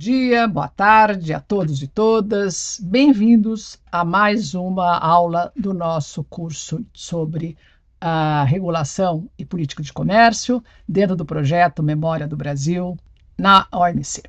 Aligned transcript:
dia, 0.00 0.48
boa 0.48 0.66
tarde 0.66 1.34
a 1.34 1.40
todos 1.40 1.82
e 1.82 1.86
todas. 1.86 2.80
Bem-vindos 2.82 3.78
a 3.92 4.02
mais 4.02 4.54
uma 4.54 4.96
aula 4.96 5.52
do 5.54 5.74
nosso 5.74 6.24
curso 6.24 6.82
sobre 6.90 7.54
a 8.00 8.42
regulação 8.44 9.28
e 9.36 9.44
política 9.44 9.82
de 9.82 9.92
comércio 9.92 10.64
dentro 10.88 11.14
do 11.14 11.26
projeto 11.26 11.82
Memória 11.82 12.26
do 12.26 12.34
Brasil 12.34 12.96
na 13.36 13.66
OMC. 13.70 14.22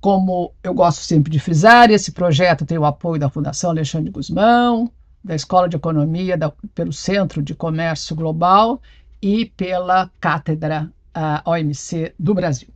Como 0.00 0.54
eu 0.62 0.72
gosto 0.72 1.00
sempre 1.00 1.32
de 1.32 1.40
frisar, 1.40 1.90
esse 1.90 2.12
projeto 2.12 2.64
tem 2.64 2.78
o 2.78 2.84
apoio 2.84 3.18
da 3.18 3.28
Fundação 3.28 3.70
Alexandre 3.70 4.12
Guzmão, 4.12 4.92
da 5.24 5.34
Escola 5.34 5.68
de 5.68 5.74
Economia, 5.74 6.38
da, 6.38 6.52
pelo 6.72 6.92
Centro 6.92 7.42
de 7.42 7.52
Comércio 7.52 8.14
Global 8.14 8.80
e 9.20 9.44
pela 9.44 10.08
Cátedra 10.20 10.88
uh, 11.16 11.50
OMC 11.50 12.14
do 12.16 12.32
Brasil. 12.32 12.68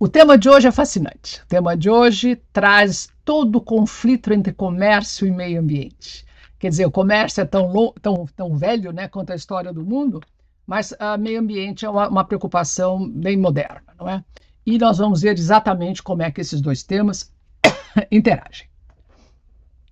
O 0.00 0.06
tema 0.06 0.38
de 0.38 0.48
hoje 0.48 0.68
é 0.68 0.70
fascinante. 0.70 1.42
O 1.42 1.46
tema 1.46 1.76
de 1.76 1.90
hoje 1.90 2.36
traz 2.52 3.08
todo 3.24 3.56
o 3.56 3.60
conflito 3.60 4.32
entre 4.32 4.52
comércio 4.52 5.26
e 5.26 5.30
meio 5.30 5.60
ambiente. 5.60 6.24
Quer 6.56 6.68
dizer, 6.68 6.86
o 6.86 6.90
comércio 6.90 7.40
é 7.40 7.44
tão, 7.44 7.92
tão, 8.00 8.26
tão 8.36 8.56
velho 8.56 8.92
né, 8.92 9.08
quanto 9.08 9.32
a 9.32 9.34
história 9.34 9.72
do 9.72 9.84
mundo, 9.84 10.20
mas 10.64 10.92
o 10.92 11.18
meio 11.18 11.40
ambiente 11.40 11.84
é 11.84 11.90
uma, 11.90 12.08
uma 12.08 12.24
preocupação 12.24 13.08
bem 13.10 13.36
moderna, 13.36 13.92
não 13.98 14.08
é? 14.08 14.24
E 14.64 14.78
nós 14.78 14.98
vamos 14.98 15.22
ver 15.22 15.36
exatamente 15.36 16.00
como 16.00 16.22
é 16.22 16.30
que 16.30 16.40
esses 16.40 16.60
dois 16.60 16.84
temas 16.84 17.32
interagem. 18.10 18.68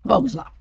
Vamos 0.04 0.34
lá. 0.34 0.52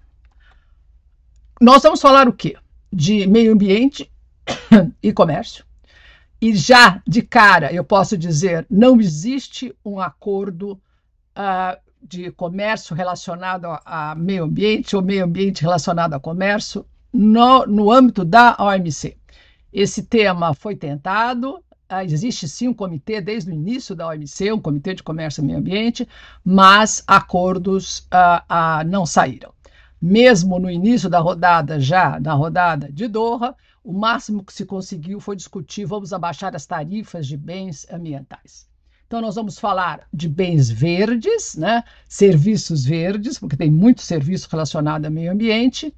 Nós 1.61 1.83
vamos 1.83 2.01
falar 2.01 2.27
o 2.27 2.33
quê? 2.33 2.55
De 2.91 3.27
meio 3.27 3.53
ambiente 3.53 4.11
e 5.03 5.13
comércio. 5.13 5.63
E 6.41 6.55
já 6.55 7.01
de 7.07 7.21
cara 7.21 7.71
eu 7.73 7.83
posso 7.83 8.17
dizer: 8.17 8.65
não 8.69 8.99
existe 8.99 9.73
um 9.83 9.99
acordo 9.99 10.73
uh, 10.73 11.77
de 12.01 12.31
comércio 12.31 12.95
relacionado 12.95 13.65
a, 13.85 14.13
meio 14.15 14.43
ambiente 14.43 14.95
ou 14.95 15.01
meio 15.01 15.23
ambiente 15.25 15.61
relacionado 15.61 16.13
a 16.13 16.19
comércio 16.19 16.85
no, 17.11 17.65
no 17.65 17.91
âmbito 17.91 18.23
da 18.23 18.55
OMC. 18.59 19.17
Esse 19.73 20.03
tema 20.03 20.53
foi 20.53 20.75
tentado, 20.75 21.55
uh, 21.55 22.01
existe 22.03 22.47
sim 22.47 22.67
um 22.67 22.73
comitê 22.73 23.21
desde 23.21 23.49
o 23.49 23.53
início 23.53 23.95
da 23.95 24.07
OMC, 24.07 24.51
um 24.51 24.61
comitê 24.61 24.93
de 24.93 25.03
comércio 25.03 25.41
e 25.41 25.45
meio 25.45 25.59
ambiente, 25.59 26.07
mas 26.43 27.03
acordos 27.07 27.99
uh, 27.99 28.87
não 28.87 29.05
saíram. 29.05 29.53
Mesmo 30.01 30.59
no 30.59 30.69
início 30.69 31.09
da 31.09 31.19
rodada, 31.19 31.79
já 31.79 32.19
na 32.19 32.33
rodada 32.33 32.91
de 32.91 33.07
Doha, 33.07 33.55
o 33.85 33.93
máximo 33.93 34.43
que 34.43 34.51
se 34.51 34.65
conseguiu 34.65 35.19
foi 35.19 35.35
discutir, 35.35 35.85
vamos 35.85 36.11
abaixar 36.11 36.55
as 36.55 36.65
tarifas 36.65 37.27
de 37.27 37.37
bens 37.37 37.85
ambientais. 37.91 38.67
Então, 39.05 39.21
nós 39.21 39.35
vamos 39.35 39.59
falar 39.59 40.07
de 40.11 40.27
bens 40.27 40.71
verdes, 40.71 41.55
né? 41.55 41.83
serviços 42.09 42.83
verdes, 42.83 43.37
porque 43.37 43.55
tem 43.55 43.69
muito 43.69 44.01
serviço 44.01 44.49
relacionado 44.51 45.05
ao 45.05 45.11
meio 45.11 45.31
ambiente, 45.31 45.93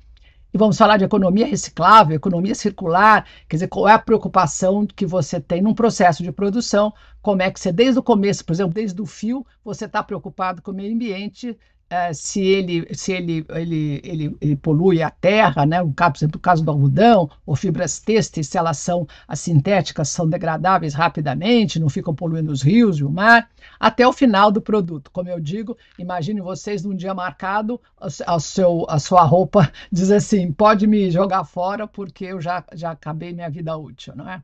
e 0.54 0.58
vamos 0.58 0.78
falar 0.78 0.98
de 0.98 1.06
economia 1.06 1.46
reciclável, 1.46 2.16
economia 2.16 2.56
circular, 2.56 3.26
quer 3.48 3.56
dizer, 3.56 3.68
qual 3.70 3.88
é 3.88 3.94
a 3.94 4.00
preocupação 4.00 4.86
que 4.86 5.06
você 5.06 5.40
tem 5.40 5.62
num 5.62 5.74
processo 5.74 6.22
de 6.24 6.32
produção, 6.32 6.94
como 7.22 7.42
é 7.42 7.50
que 7.50 7.60
você, 7.60 7.72
desde 7.72 8.00
o 8.00 8.04
começo, 8.04 8.44
por 8.44 8.52
exemplo, 8.52 8.74
desde 8.74 9.02
o 9.02 9.06
fio, 9.06 9.46
você 9.64 9.86
está 9.86 10.04
preocupado 10.04 10.62
com 10.62 10.72
o 10.72 10.74
meio 10.74 10.94
ambiente, 10.94 11.58
Uh, 11.90 12.14
se 12.14 12.42
ele 12.42 12.94
se 12.94 13.14
ele, 13.14 13.46
ele, 13.50 14.02
ele, 14.04 14.38
ele, 14.42 14.56
polui 14.58 15.02
a 15.02 15.10
terra, 15.10 15.66
né? 15.66 15.82
o 15.82 15.94
caso, 15.94 16.12
por 16.12 16.18
exemplo, 16.18 16.40
caso 16.42 16.62
do 16.62 16.70
algodão, 16.70 17.30
ou 17.46 17.56
fibras 17.56 17.98
têxteis, 17.98 18.48
se 18.48 18.58
elas 18.58 18.78
são 18.78 19.08
as 19.26 19.40
sintéticas, 19.40 20.10
são 20.10 20.28
degradáveis 20.28 20.94
rapidamente, 20.94 21.80
não 21.80 21.88
ficam 21.88 22.14
poluindo 22.14 22.52
os 22.52 22.62
rios 22.62 22.98
e 22.98 23.06
o 23.06 23.10
mar, 23.10 23.50
até 23.80 24.06
o 24.06 24.12
final 24.12 24.52
do 24.52 24.62
produto. 24.62 25.10
Como 25.12 25.30
eu 25.30 25.40
digo, 25.40 25.78
imagine 25.98 26.42
vocês 26.42 26.84
num 26.84 26.94
dia 26.94 27.14
marcado, 27.14 27.80
a, 28.26 28.38
seu, 28.38 28.86
a 28.90 29.00
sua 29.00 29.24
roupa 29.24 29.72
diz 29.90 30.12
assim, 30.12 30.52
pode 30.52 30.86
me 30.86 31.10
jogar 31.10 31.46
fora 31.46 31.88
porque 31.88 32.26
eu 32.26 32.42
já, 32.42 32.66
já 32.74 32.92
acabei 32.92 33.32
minha 33.32 33.50
vida 33.50 33.78
útil, 33.78 34.14
não 34.14 34.30
é? 34.30 34.44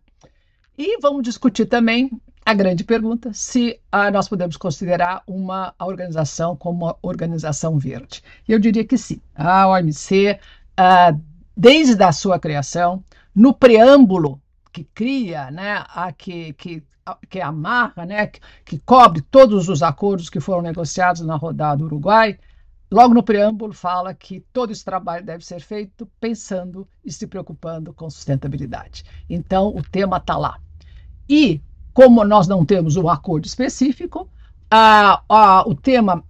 E 0.78 0.98
vamos 1.02 1.24
discutir 1.24 1.66
também 1.66 2.10
a 2.46 2.54
grande 2.54 2.84
pergunta 2.84 3.32
se 3.34 3.80
ah, 3.92 4.12
nós 4.12 4.28
podemos 4.28 4.58
considerar 4.58 5.24
uma 5.26 5.74
organização 5.80 6.56
como 6.56 6.86
uma 6.86 6.98
organização 7.02 7.78
verde. 7.78 8.22
Eu 8.48 8.60
diria 8.60 8.84
que 8.84 8.98
sim. 8.98 9.22
A 9.34 9.68
OMC, 9.68 10.40
ah, 10.76 11.16
desde 11.56 12.04
a 12.04 12.12
sua 12.12 12.38
criação, 12.40 13.04
no 13.34 13.54
preâmbulo 13.54 14.42
que 14.72 14.84
cria, 14.84 15.52
né, 15.52 15.86
a, 15.88 16.12
que, 16.12 16.54
que, 16.54 16.84
que 17.30 17.40
amarra, 17.40 18.06
né, 18.06 18.28
que, 18.28 18.42
que 18.66 18.80
cobre 18.80 19.22
todos 19.22 19.70
os 19.70 19.82
acordos 19.84 20.30
que 20.30 20.40
foram 20.40 20.62
negociados 20.62 21.22
na 21.22 21.36
rodada 21.36 21.78
do 21.78 21.86
Uruguai, 21.86 22.38
logo 22.92 23.14
no 23.14 23.24
preâmbulo 23.24 23.72
fala 23.72 24.14
que 24.14 24.42
todo 24.52 24.72
esse 24.72 24.84
trabalho 24.84 25.24
deve 25.24 25.46
ser 25.46 25.62
feito 25.62 26.10
pensando 26.20 26.88
e 27.06 27.12
se 27.12 27.28
preocupando 27.28 27.94
com 27.94 28.10
sustentabilidade. 28.10 29.06
Então, 29.30 29.68
o 29.70 29.82
tema 29.82 30.18
está 30.18 30.36
lá. 30.38 30.60
E 31.30 31.62
como 31.94 32.24
nós 32.24 32.48
não 32.48 32.66
temos 32.66 32.96
um 32.98 33.08
acordo 33.08 33.46
específico, 33.46 34.28
o, 35.66 35.76
tema, 35.76 36.24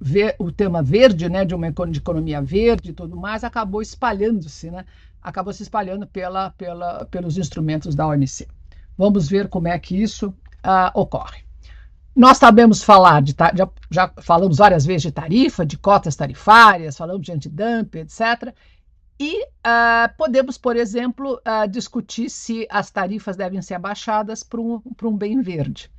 ver, 0.00 0.34
o 0.38 0.50
tema 0.50 0.82
verde, 0.82 1.28
né, 1.28 1.44
de 1.44 1.54
uma 1.54 1.70
de 1.70 1.98
economia 1.98 2.40
verde 2.40 2.90
e 2.90 2.94
tudo 2.94 3.16
mais, 3.16 3.44
acabou 3.44 3.82
espalhando-se, 3.82 4.70
né, 4.70 4.84
acabou 5.22 5.52
se 5.52 5.62
espalhando 5.62 6.06
pela, 6.06 6.50
pela, 6.50 7.04
pelos 7.06 7.36
instrumentos 7.36 7.94
da 7.94 8.06
OMC. 8.06 8.48
Vamos 8.96 9.28
ver 9.28 9.48
como 9.48 9.68
é 9.68 9.78
que 9.78 10.00
isso 10.00 10.34
ocorre. 10.94 11.44
Nós 12.16 12.38
sabemos 12.38 12.82
falar 12.82 13.20
de, 13.20 13.34
já, 13.54 13.68
já 13.90 14.12
falamos 14.22 14.56
várias 14.56 14.86
vezes 14.86 15.02
de 15.02 15.10
tarifa, 15.10 15.66
de 15.66 15.76
cotas 15.76 16.14
tarifárias, 16.14 16.96
falamos 16.96 17.22
de 17.22 17.32
antidumping, 17.32 17.98
etc. 17.98 18.54
E 19.26 19.42
uh, 19.42 20.14
podemos, 20.18 20.58
por 20.58 20.76
exemplo, 20.76 21.40
uh, 21.48 21.66
discutir 21.66 22.28
se 22.28 22.66
as 22.68 22.90
tarifas 22.90 23.38
devem 23.38 23.62
ser 23.62 23.72
abaixadas 23.72 24.42
para 24.42 24.60
um, 24.60 24.82
um 25.02 25.16
bem 25.16 25.40
verde. 25.40 25.90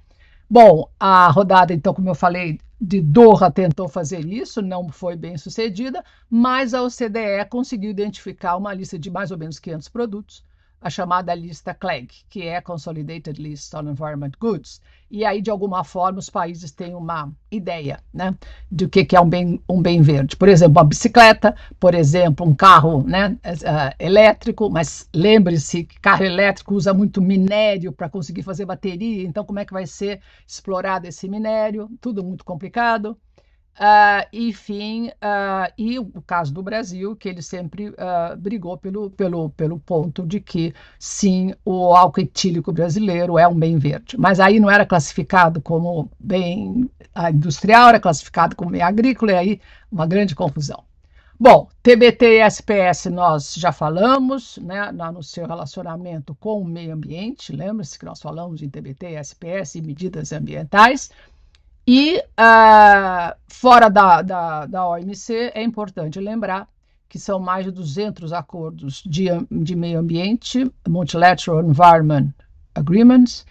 Bom, 0.47 0.88
a 1.00 1.28
rodada, 1.30 1.74
então, 1.74 1.91
como 1.91 2.08
eu 2.08 2.14
falei, 2.14 2.59
de 2.80 3.02
Doha 3.02 3.50
tentou 3.50 3.88
fazer 3.88 4.24
isso, 4.28 4.62
não 4.62 4.90
foi 4.90 5.16
bem 5.16 5.40
sucedida, 5.40 6.06
mas 6.30 6.75
a 6.75 6.84
OCDE 6.84 7.50
conseguiu 7.50 7.90
identificar 7.90 8.58
uma 8.58 8.72
lista 8.75 9.00
de 9.00 9.09
mais 9.09 9.31
ou 9.31 9.40
menos 9.40 9.58
500 9.58 9.90
produtos 9.90 10.44
a 10.85 10.90
chamada 10.91 11.34
lista 11.34 11.73
CLEG, 11.73 12.09
que 12.29 12.44
é 12.44 12.62
Consolidated 12.62 13.41
List 13.41 13.73
on 13.73 13.90
Environment 13.90 14.34
Goods. 14.40 14.79
E 15.09 15.25
aí, 15.25 15.41
de 15.41 15.50
alguma 15.50 15.84
forma, 15.84 16.19
os 16.19 16.29
países 16.29 16.69
têm 16.69 16.94
uma 16.94 17.34
ideia 17.50 18.00
né, 18.13 18.35
do 18.69 18.88
que, 18.88 19.03
que 19.03 19.16
é 19.16 19.19
um 19.19 19.28
bem, 19.28 19.59
um 19.68 19.81
bem 19.81 20.03
verde. 20.03 20.35
Por 20.35 20.47
exemplo, 20.47 20.79
uma 20.79 20.84
bicicleta, 20.84 21.56
por 21.79 21.96
exemplo, 21.96 22.46
um 22.46 22.53
carro 22.53 23.01
né, 23.01 23.35
uh, 23.44 23.96
elétrico, 23.97 24.69
mas 24.69 25.09
lembre-se 25.12 25.85
que 25.85 26.00
carro 26.00 26.23
elétrico 26.23 26.75
usa 26.75 26.94
muito 26.94 27.19
minério 27.19 27.91
para 27.91 28.07
conseguir 28.07 28.44
fazer 28.44 28.66
bateria, 28.66 29.23
então 29.23 29.44
como 29.44 29.57
é 29.57 29.66
que 29.66 29.73
vai 29.73 29.88
ser 29.88 30.22
explorado 30.47 31.07
esse 31.07 31.28
minério? 31.28 31.90
Tudo 32.00 32.23
muito 32.23 32.46
complicado. 32.46 33.17
Uh, 33.78 34.25
enfim, 34.31 35.09
uh, 35.09 35.72
e 35.78 36.00
o 36.00 36.22
caso 36.25 36.53
do 36.53 36.63
Brasil, 36.63 37.13
que 37.13 37.28
ele 37.28 37.41
sempre 37.41 37.90
uh, 37.90 38.38
brigou 38.38 38.78
pelo, 38.78 39.09
pelo, 39.09 39.50
pelo 39.50 39.78
ponto 39.80 40.25
de 40.25 40.40
que, 40.40 40.74
sim, 40.97 41.53
o 41.66 41.94
álcool 41.94 42.22
etílico 42.22 42.72
brasileiro 42.72 43.38
é 43.38 43.46
um 43.46 43.56
bem 43.56 43.78
verde. 43.78 44.18
Mas 44.18 44.40
aí 44.40 44.62
não 44.62 44.72
era 44.72 44.85
classificado 44.85 45.62
como 45.62 46.09
bem 46.18 46.90
industrial, 47.31 47.90
era 47.90 48.00
classificado 48.00 48.56
como 48.56 48.72
bem 48.72 48.81
agrícola, 48.81 49.34
e 49.34 49.35
aí 49.35 49.62
uma 49.91 50.08
grande 50.08 50.35
confusão. 50.35 50.84
Bom, 51.38 51.68
TBT 51.84 52.38
e 52.38 52.50
SPS 52.50 53.08
nós 53.12 53.56
já 53.56 53.74
falamos, 53.74 54.58
né, 54.59 54.90
no 54.94 55.22
seu 55.22 55.46
relacionamento 55.46 56.34
com 56.35 56.61
o 56.61 56.66
meio 56.66 56.94
ambiente, 56.94 57.52
lembra-se 57.53 58.00
que 58.00 58.05
nós 58.05 58.22
falamos 58.22 58.61
em 58.61 58.70
TBT, 58.70 59.16
SPS 59.16 59.76
e 59.76 59.82
medidas 59.82 60.32
ambientais. 60.32 61.11
E 61.87 62.17
uh, 62.17 63.35
fora 63.47 63.90
da, 63.90 64.22
da, 64.22 64.66
da 64.66 64.87
OMC, 64.87 65.52
é 65.53 65.61
importante 65.61 66.20
lembrar 66.20 66.67
que 67.08 67.20
são 67.20 67.40
mais 67.40 67.66
de 67.66 67.72
200 67.72 68.34
acordos 68.34 69.03
de, 69.05 69.26
de 69.52 69.76
meio 69.76 69.99
ambiente, 69.99 70.70
Multilateral 70.87 71.64
Environment 71.64 72.34
Agreements, 72.73 73.46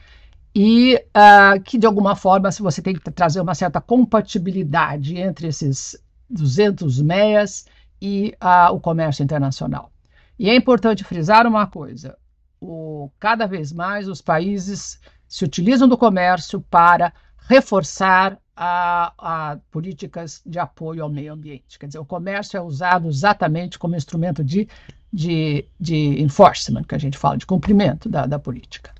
e 0.55 0.97
uh, 1.17 1.61
que, 1.63 1.79
de 1.79 1.87
alguma 1.87 2.17
forma, 2.17 2.51
se 2.51 2.61
você 2.61 2.83
tem 2.83 2.95
que 2.95 3.11
trazer 3.11 3.41
uma 3.41 3.55
certa 3.55 3.81
compatibilidade 3.81 5.17
entre 5.17 5.49
esses 5.49 5.97
200 6.29 7.01
MEAs 7.01 7.67
e 8.03 8.35
uh, 8.43 8.73
o 8.75 8.81
comércio 8.81 9.23
internacional. 9.23 9.91
E 10.39 10.51
é 10.51 10.57
importante 10.57 11.05
frisar 11.05 11.47
uma 11.47 11.67
coisa: 11.67 12.17
o, 12.61 13.11
cada 13.19 13.47
vez 13.47 13.73
mais 13.73 14.09
os 14.09 14.21
países 14.21 15.01
se 15.29 15.45
utilizam 15.45 15.89
do 15.89 15.97
comércio 15.97 16.61
para 16.61 17.13
reforçar 17.49 18.39
a, 18.57 19.13
a, 19.19 19.57
políticas 19.71 20.41
de 20.47 20.59
apoio 20.59 21.03
ao 21.03 21.11
meio 21.11 21.33
ambiente. 21.33 21.79
Quer 21.79 21.87
dizer, 21.87 21.99
o 21.99 22.05
comércio 22.05 22.57
é 22.57 22.61
usado 22.61 23.09
exatamente 23.09 23.79
como 23.79 23.97
instrumento 23.97 24.45
de, 24.45 24.69
de, 25.13 25.67
de 25.79 26.23
enforcement, 26.23 26.85
que 26.85 26.95
a 26.95 26.99
gente 26.99 27.19
fala, 27.19 27.37
de 27.37 27.47
cumprimento 27.47 28.09
da, 28.09 28.27
da 28.27 28.39
política. 28.39 28.93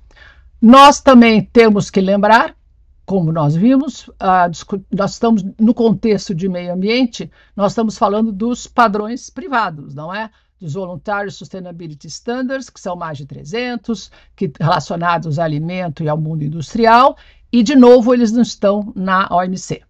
Nós 0.61 0.99
também 0.99 1.43
temos 1.43 1.89
que 1.89 2.01
lembrar 2.01 2.55
como 3.05 3.31
nós 3.31 3.55
vimos, 3.55 4.09
nós 4.91 5.11
estamos 5.11 5.43
no 5.59 5.73
contexto 5.75 6.33
de 6.33 6.49
meio 6.49 6.73
ambiente, 6.73 7.31
nós 7.55 7.71
estamos 7.71 7.97
falando 7.97 8.31
dos 8.31 8.65
padrões 8.65 9.29
privados, 9.29 9.93
não 9.93 10.13
é? 10.13 10.31
Dos 10.59 10.73
Voluntary 10.73 11.29
Sustainability 11.29 12.07
Standards, 12.07 12.69
que 12.69 12.79
são 12.79 12.95
mais 12.95 13.17
de 13.17 13.25
300, 13.27 14.09
que, 14.35 14.51
relacionados 14.59 15.37
ao 15.37 15.45
alimento 15.45 16.03
e 16.03 16.09
ao 16.09 16.17
mundo 16.17 16.43
industrial, 16.43 17.15
e, 17.55 17.63
de 17.63 17.73
novo, 17.73 18.13
eles 18.13 18.33
não 18.33 18.41
estão 18.41 18.91
na 18.93 19.29
OMC. 19.31 19.81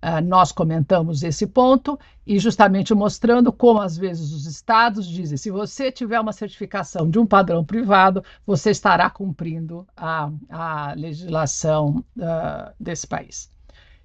Uh, 0.00 0.20
nós 0.24 0.52
comentamos 0.52 1.24
esse 1.24 1.48
ponto 1.48 1.98
e 2.24 2.38
justamente 2.38 2.94
mostrando 2.94 3.52
como 3.52 3.80
às 3.80 3.96
vezes 3.96 4.30
os 4.30 4.46
estados 4.46 5.08
dizem: 5.08 5.36
se 5.36 5.50
você 5.50 5.90
tiver 5.90 6.20
uma 6.20 6.32
certificação 6.32 7.10
de 7.10 7.18
um 7.18 7.26
padrão 7.26 7.64
privado, 7.64 8.22
você 8.46 8.70
estará 8.70 9.10
cumprindo 9.10 9.84
a, 9.96 10.30
a 10.48 10.94
legislação 10.94 12.04
uh, 12.16 12.72
desse 12.78 13.08
país. 13.08 13.50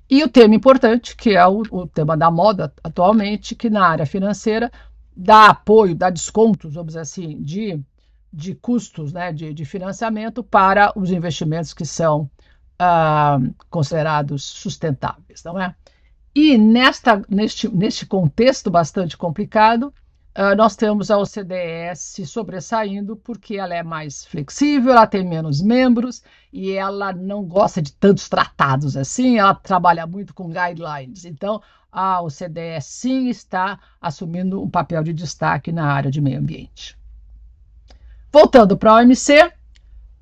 E 0.10 0.24
o 0.24 0.28
tema 0.28 0.56
importante, 0.56 1.16
que 1.16 1.36
é 1.36 1.46
o, 1.46 1.62
o, 1.70 1.86
tema 1.86 2.18
da 2.18 2.32
moda 2.32 2.74
atualmente, 2.84 3.54
que 3.54 3.70
na 3.70 3.86
área 3.86 4.08
financeira 4.08 4.72
dá 5.16 5.50
apoio, 5.50 5.94
dá 5.94 6.10
descontos, 6.10 6.74
vamos 6.74 6.88
dizer 6.94 7.02
assim, 7.02 7.40
de, 7.44 7.80
de 8.34 8.56
custos 8.56 9.14
né, 9.14 9.32
de, 9.32 9.54
de 9.54 9.66
financiamento 9.66 10.44
para 10.44 10.92
os 10.96 11.12
investimentos 11.12 11.76
que 11.76 11.86
são 11.86 12.28
uh, 12.82 13.54
considerados 13.70 14.44
sustentáveis, 14.44 15.44
não 15.44 15.60
é? 15.60 15.76
E 16.34 16.58
nesta, 16.58 17.22
neste, 17.28 17.68
neste 17.68 18.06
contexto 18.06 18.70
bastante 18.70 19.18
complicado, 19.18 19.94
uh, 20.38 20.56
nós 20.56 20.76
temos 20.76 21.10
a 21.10 21.18
OCDE 21.18 21.96
se 21.96 22.26
sobressaindo 22.28 23.16
porque 23.16 23.58
ela 23.58 23.74
é 23.74 23.82
mais 23.82 24.24
flexível, 24.24 24.92
ela 24.92 25.08
tem 25.08 25.26
menos 25.26 25.62
membros 25.62 26.22
e 26.54 26.72
ela 26.72 27.12
não 27.12 27.44
gosta 27.44 27.82
de 27.82 27.92
tantos 27.94 28.30
tratados 28.30 28.96
assim, 28.96 29.40
ela 29.40 29.56
trabalha 29.56 30.06
muito 30.06 30.34
com 30.34 30.52
guidelines. 30.52 31.26
Então, 31.26 31.62
a 31.92 32.22
OCDE 32.22 32.80
sim 32.82 33.30
está 33.30 33.80
assumindo 34.00 34.62
um 34.62 34.70
papel 34.70 35.02
de 35.02 35.14
destaque 35.14 35.72
na 35.72 35.92
área 35.92 36.12
de 36.12 36.22
meio 36.22 36.40
ambiente. 36.40 36.96
Voltando 38.32 38.78
para 38.78 38.92
a 38.92 38.96
OMC, 38.98 39.52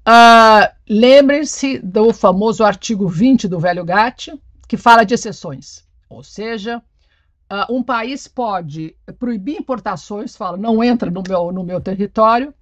uh, 0.07 0.73
lembrem-se 0.89 1.79
do 1.79 2.13
famoso 2.13 2.63
artigo 2.63 3.07
20 3.07 3.47
do 3.47 3.59
Velho 3.59 3.83
GATT, 3.83 4.33
que 4.67 4.77
fala 4.77 5.03
de 5.03 5.13
exceções. 5.13 5.83
Ou 6.09 6.23
seja, 6.23 6.81
uh, 7.51 7.73
um 7.73 7.83
país 7.83 8.27
pode 8.27 8.95
proibir 9.19 9.57
importações, 9.57 10.35
fala, 10.35 10.57
não 10.57 10.83
entra 10.83 11.09
no 11.09 11.23
meu, 11.27 11.51
no 11.51 11.63
meu 11.63 11.81
território, 11.81 12.53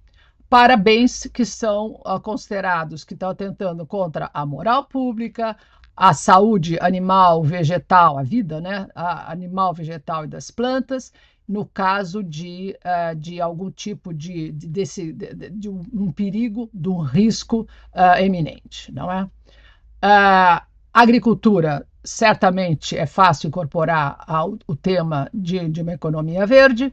para 0.48 0.76
bens 0.76 1.28
que 1.32 1.44
são 1.44 2.00
uh, 2.06 2.20
considerados 2.20 3.04
que 3.04 3.14
estão 3.14 3.30
atentando 3.30 3.86
contra 3.86 4.30
a 4.32 4.46
moral 4.46 4.84
pública, 4.84 5.56
a 5.96 6.12
saúde 6.12 6.78
animal, 6.80 7.42
vegetal, 7.42 8.18
a 8.18 8.22
vida, 8.22 8.60
né? 8.60 8.88
A 8.94 9.30
animal, 9.30 9.72
vegetal 9.72 10.24
e 10.24 10.28
das 10.28 10.50
plantas, 10.50 11.12
no 11.46 11.66
caso 11.66 12.22
de, 12.22 12.76
uh, 12.84 13.14
de 13.14 13.40
algum 13.40 13.70
tipo 13.70 14.12
de, 14.12 14.50
de, 14.52 14.66
desse, 14.66 15.12
de, 15.12 15.50
de 15.50 15.68
um, 15.68 16.10
perigo, 16.10 16.70
de 16.72 16.88
um 16.88 17.00
risco 17.00 17.68
uh, 17.92 18.18
eminente, 18.18 18.90
não 18.92 19.10
é? 19.12 19.24
Uh, 19.24 20.62
agricultura 20.92 21.86
certamente 22.02 22.96
é 22.96 23.06
fácil 23.06 23.48
incorporar 23.48 24.22
ao, 24.26 24.58
o 24.66 24.76
tema 24.76 25.28
de, 25.32 25.68
de, 25.68 25.82
uma 25.82 25.94
economia 25.94 26.46
verde, 26.46 26.92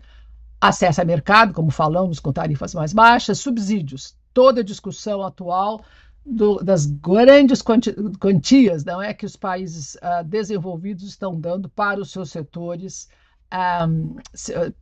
acesso 0.59 1.01
a 1.01 1.05
mercado, 1.05 1.53
como 1.53 1.71
falamos, 1.71 2.19
com 2.19 2.31
tarifas 2.31 2.73
mais 2.73 2.93
baixas, 2.93 3.39
subsídios, 3.39 4.15
toda 4.33 4.61
a 4.61 4.63
discussão 4.63 5.21
atual 5.23 5.81
do, 6.25 6.57
das 6.57 6.85
grandes 6.85 7.61
quantias 7.61 8.85
não 8.85 9.01
é, 9.01 9.13
que 9.13 9.25
os 9.25 9.35
países 9.35 9.95
uh, 9.95 10.23
desenvolvidos 10.23 11.03
estão 11.03 11.39
dando 11.39 11.67
para 11.67 11.99
os 11.99 12.11
seus 12.11 12.29
setores 12.29 13.09
um, 13.53 14.15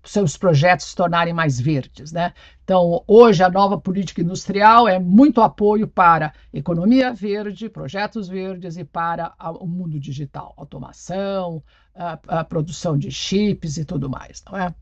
seus 0.04 0.38
projetos 0.38 0.88
se 0.88 0.96
tornarem 0.96 1.34
mais 1.34 1.60
verdes. 1.60 2.12
Né? 2.12 2.34
Então, 2.64 3.04
hoje, 3.08 3.44
a 3.44 3.50
nova 3.50 3.78
política 3.78 4.22
industrial 4.22 4.88
é 4.88 5.00
muito 5.00 5.42
apoio 5.42 5.88
para 5.88 6.34
economia 6.54 7.14
verde, 7.14 7.70
projetos 7.70 8.28
verdes 8.28 8.78
e 8.78 8.84
para 8.84 9.34
o 9.60 9.68
mundo 9.68 10.00
digital, 10.00 10.54
automação, 10.58 11.64
a, 11.96 12.20
a 12.28 12.44
produção 12.44 12.98
de 12.98 13.12
chips 13.12 13.78
e 13.78 13.86
tudo 13.86 14.10
mais. 14.10 14.44
Não 14.50 14.58
é? 14.58 14.74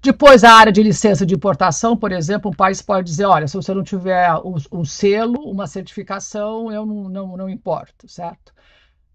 Depois, 0.00 0.42
a 0.42 0.52
área 0.52 0.72
de 0.72 0.82
licença 0.82 1.24
de 1.24 1.34
importação, 1.34 1.96
por 1.96 2.10
exemplo, 2.10 2.50
um 2.50 2.54
país 2.54 2.82
pode 2.82 3.06
dizer: 3.06 3.24
olha, 3.24 3.46
se 3.46 3.54
você 3.54 3.72
não 3.72 3.84
tiver 3.84 4.34
um, 4.44 4.56
um 4.72 4.84
selo, 4.84 5.48
uma 5.48 5.68
certificação, 5.68 6.72
eu 6.72 6.84
não, 6.84 7.08
não, 7.08 7.36
não 7.36 7.48
importo, 7.48 8.08
certo? 8.08 8.52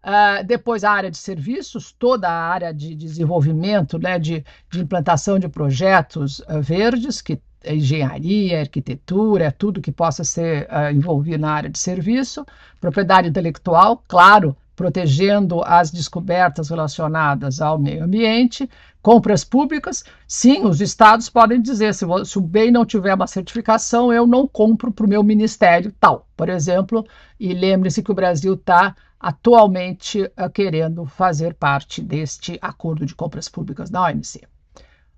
Uh, 0.08 0.42
depois 0.46 0.86
a 0.86 0.92
área 0.92 1.12
de 1.12 1.18
serviços, 1.18 1.92
toda 1.92 2.30
a 2.30 2.50
área 2.50 2.74
de 2.74 2.96
desenvolvimento, 2.96 4.00
né, 4.00 4.18
de, 4.18 4.42
de 4.72 4.80
implantação 4.80 5.38
de 5.38 5.50
projetos 5.50 6.40
uh, 6.40 6.62
verdes, 6.62 7.22
que 7.22 7.42
é 7.62 7.76
engenharia, 7.76 8.62
arquitetura, 8.62 9.46
é 9.46 9.52
tudo 9.52 9.82
que 9.82 9.92
possa 9.92 10.24
ser 10.24 10.66
uh, 10.70 10.96
envolvido 10.96 11.40
na 11.40 11.52
área 11.52 11.70
de 11.70 11.78
serviço, 11.78 12.46
propriedade 12.80 13.28
intelectual, 13.28 14.02
claro, 14.08 14.56
protegendo 14.78 15.62
as 15.66 15.92
descobertas 15.92 16.70
relacionadas 16.70 17.60
ao 17.60 17.78
meio 17.78 18.06
ambiente, 18.06 18.70
compras 19.02 19.44
públicas, 19.44 20.06
sim, 20.26 20.64
os 20.64 20.80
estados 20.80 21.30
podem 21.30 21.62
dizer, 21.62 21.94
se, 21.94 22.06
se 22.24 22.38
o 22.38 22.42
bem 22.42 22.72
não 22.72 22.86
tiver 22.86 23.14
uma 23.14 23.28
certificação, 23.28 24.14
eu 24.14 24.26
não 24.26 24.48
compro 24.48 24.90
para 24.90 25.06
o 25.06 25.10
meu 25.10 25.22
ministério 25.22 25.94
tal, 26.00 26.26
por 26.38 26.48
exemplo, 26.48 27.06
e 27.38 27.54
lembre-se 27.54 28.02
que 28.02 28.12
o 28.12 28.16
Brasil 28.16 28.54
está 28.54 28.96
atualmente 29.20 30.22
uh, 30.22 30.50
querendo 30.54 31.06
fazer 31.06 31.54
parte 31.54 32.02
deste 32.02 32.58
acordo 32.62 33.06
de 33.06 33.16
compras 33.16 33.50
públicas 33.50 33.90
da 33.90 34.04
OMC. 34.04 34.48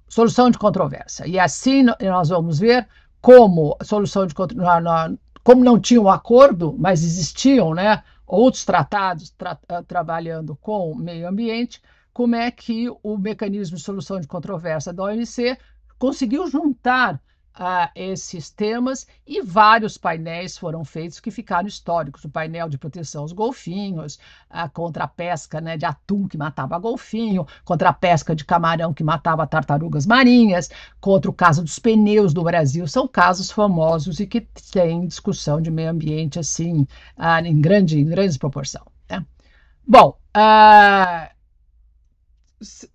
Solução 0.08 0.50
de 0.50 0.58
controvérsia. 0.58 1.28
E 1.28 1.40
assim 1.40 1.84
nós 1.84 2.30
vamos 2.30 2.60
ver 2.60 2.88
como 3.22 3.78
solução 3.84 4.26
de 4.26 4.34
como 4.34 5.64
não 5.64 5.80
tinha 5.80 6.02
um 6.02 6.10
acordo, 6.10 6.76
mas 6.78 7.04
existiam, 7.04 7.74
né, 7.74 8.04
outros 8.26 8.64
tratados 8.64 9.32
tra 9.32 9.54
uh, 9.54 9.84
trabalhando 9.84 10.56
com 10.56 10.92
o 10.92 10.96
meio 10.96 11.28
ambiente, 11.28 11.82
como 12.14 12.36
é 12.36 12.52
que 12.52 12.88
o 13.02 13.18
mecanismo 13.18 13.78
de 13.78 13.84
solução 13.84 14.20
de 14.20 14.28
controvérsia 14.28 14.94
da 14.94 15.04
OMC 15.04 15.58
conseguiu 15.98 16.48
juntar 16.48 17.22
uh, 17.58 17.90
esses 17.96 18.50
temas 18.50 19.08
e 19.26 19.42
vários 19.42 19.98
painéis 19.98 20.58
foram 20.58 20.84
feitos 20.84 21.20
que 21.20 21.32
ficaram 21.32 21.68
históricos. 21.68 22.24
O 22.24 22.30
painel 22.30 22.70
de 22.70 22.78
proteção 22.78 23.22
aos 23.22 23.32
golfinhos, 23.32 24.20
uh, 24.50 24.70
contra 24.74 25.04
a 25.04 25.08
pesca 25.08 25.60
né, 25.62 25.78
de 25.78 25.86
atum 25.86 26.28
que 26.28 26.38
matava 26.38 26.78
golfinho, 26.80 27.46
contra 27.64 27.90
a 27.90 27.94
pesca 27.94 28.36
de 28.36 28.46
camarão 28.46 28.94
que 28.94 29.04
matava 29.04 29.48
tartarugas 29.48 30.06
marinhas, 30.06 30.70
contra 31.00 31.30
o 31.30 31.34
caso 31.34 31.64
dos 31.64 31.80
pneus 31.80 32.34
do 32.34 32.44
Brasil. 32.44 32.88
São 32.88 33.08
casos 33.08 33.52
famosos 33.52 34.20
e 34.20 34.28
que 34.28 34.42
têm 34.72 35.08
discussão 35.08 35.62
de 35.62 35.72
meio 35.72 35.90
ambiente 35.90 36.40
assim 36.40 36.88
uh, 37.18 37.46
em, 37.46 37.60
grande, 37.60 38.00
em 38.00 38.06
grande 38.06 38.38
proporção. 38.38 38.86
Né? 39.10 39.26
Bom, 39.88 40.18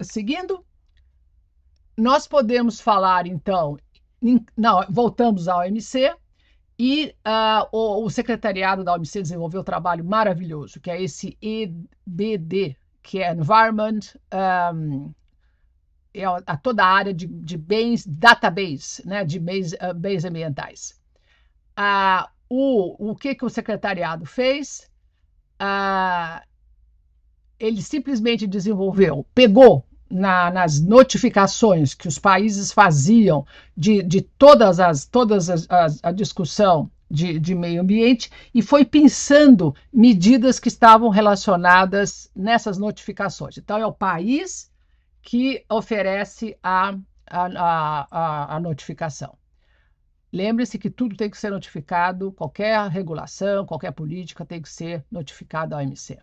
seguindo, 0.00 0.64
nós 1.96 2.26
podemos 2.26 2.80
falar 2.80 3.26
então 3.26 3.78
não, 4.56 4.84
voltamos 4.88 5.48
à 5.48 5.58
OMC 5.58 6.14
e 6.78 7.14
uh, 7.26 7.68
o, 7.70 8.04
o, 8.04 8.10
secretariado 8.10 8.82
da 8.82 8.94
OMC 8.94 9.22
desenvolveu 9.22 9.60
um 9.60 9.64
trabalho 9.64 10.04
maravilhoso, 10.04 10.80
que 10.80 10.90
é 10.90 11.00
esse 11.00 11.36
EBD, 11.40 12.76
que 13.02 13.22
é 13.22 13.32
Environment, 13.32 14.00
um, 14.74 15.12
é 16.12 16.24
a, 16.24 16.56
toda 16.56 16.82
a 16.84 16.88
área 16.88 17.12
de, 17.12 17.26
de 17.26 17.56
bens, 17.56 18.06
database, 18.06 19.06
né, 19.06 19.24
de 19.24 19.38
bens, 19.38 19.72
uh, 19.74 19.94
bens 19.94 20.24
ambientais. 20.24 21.00
Uh, 21.78 22.26
o, 22.48 23.10
o 23.10 23.16
que, 23.16 23.34
que 23.34 23.44
o 23.44 23.50
secretariado 23.50 24.24
fez? 24.24 24.90
Uh, 25.60 26.40
ele 27.58 27.82
simplesmente 27.82 28.46
desenvolveu, 28.46 29.26
pegou 29.34 29.86
na, 30.14 30.48
nas 30.48 30.80
notificações 30.80 31.92
que 31.92 32.06
os 32.06 32.20
países 32.20 32.70
faziam 32.70 33.44
de, 33.76 34.00
de 34.00 34.22
todas 34.22 34.78
as 34.78 35.04
todas 35.04 35.50
as, 35.50 35.68
as, 35.68 35.98
a 36.04 36.12
discussão 36.12 36.88
de, 37.10 37.38
de, 37.40 37.52
meio 37.52 37.82
ambiente 37.82 38.30
e 38.54 38.62
foi 38.62 38.84
pensando 38.84 39.74
medidas 39.92 40.60
que 40.60 40.68
estavam 40.68 41.08
relacionadas 41.08 42.30
nessas 42.34 42.78
notificações. 42.78 43.58
Então, 43.58 43.76
é 43.76 43.86
o 43.86 43.92
país 43.92 44.70
que 45.20 45.64
oferece 45.68 46.56
a, 46.62 46.96
a, 47.28 48.06
a, 48.10 48.56
a 48.56 48.60
notificação. 48.60 49.36
Lembre-se 50.32 50.78
que 50.78 50.90
tudo 50.90 51.16
tem 51.16 51.30
que 51.30 51.38
ser 51.38 51.50
notificado, 51.50 52.32
qualquer 52.32 52.88
regulação, 52.88 53.66
qualquer 53.66 53.92
política 53.92 54.44
tem 54.44 54.62
que 54.62 54.68
ser 54.68 55.04
notificada 55.10 55.76
à 55.76 55.80
OMC. 55.80 56.18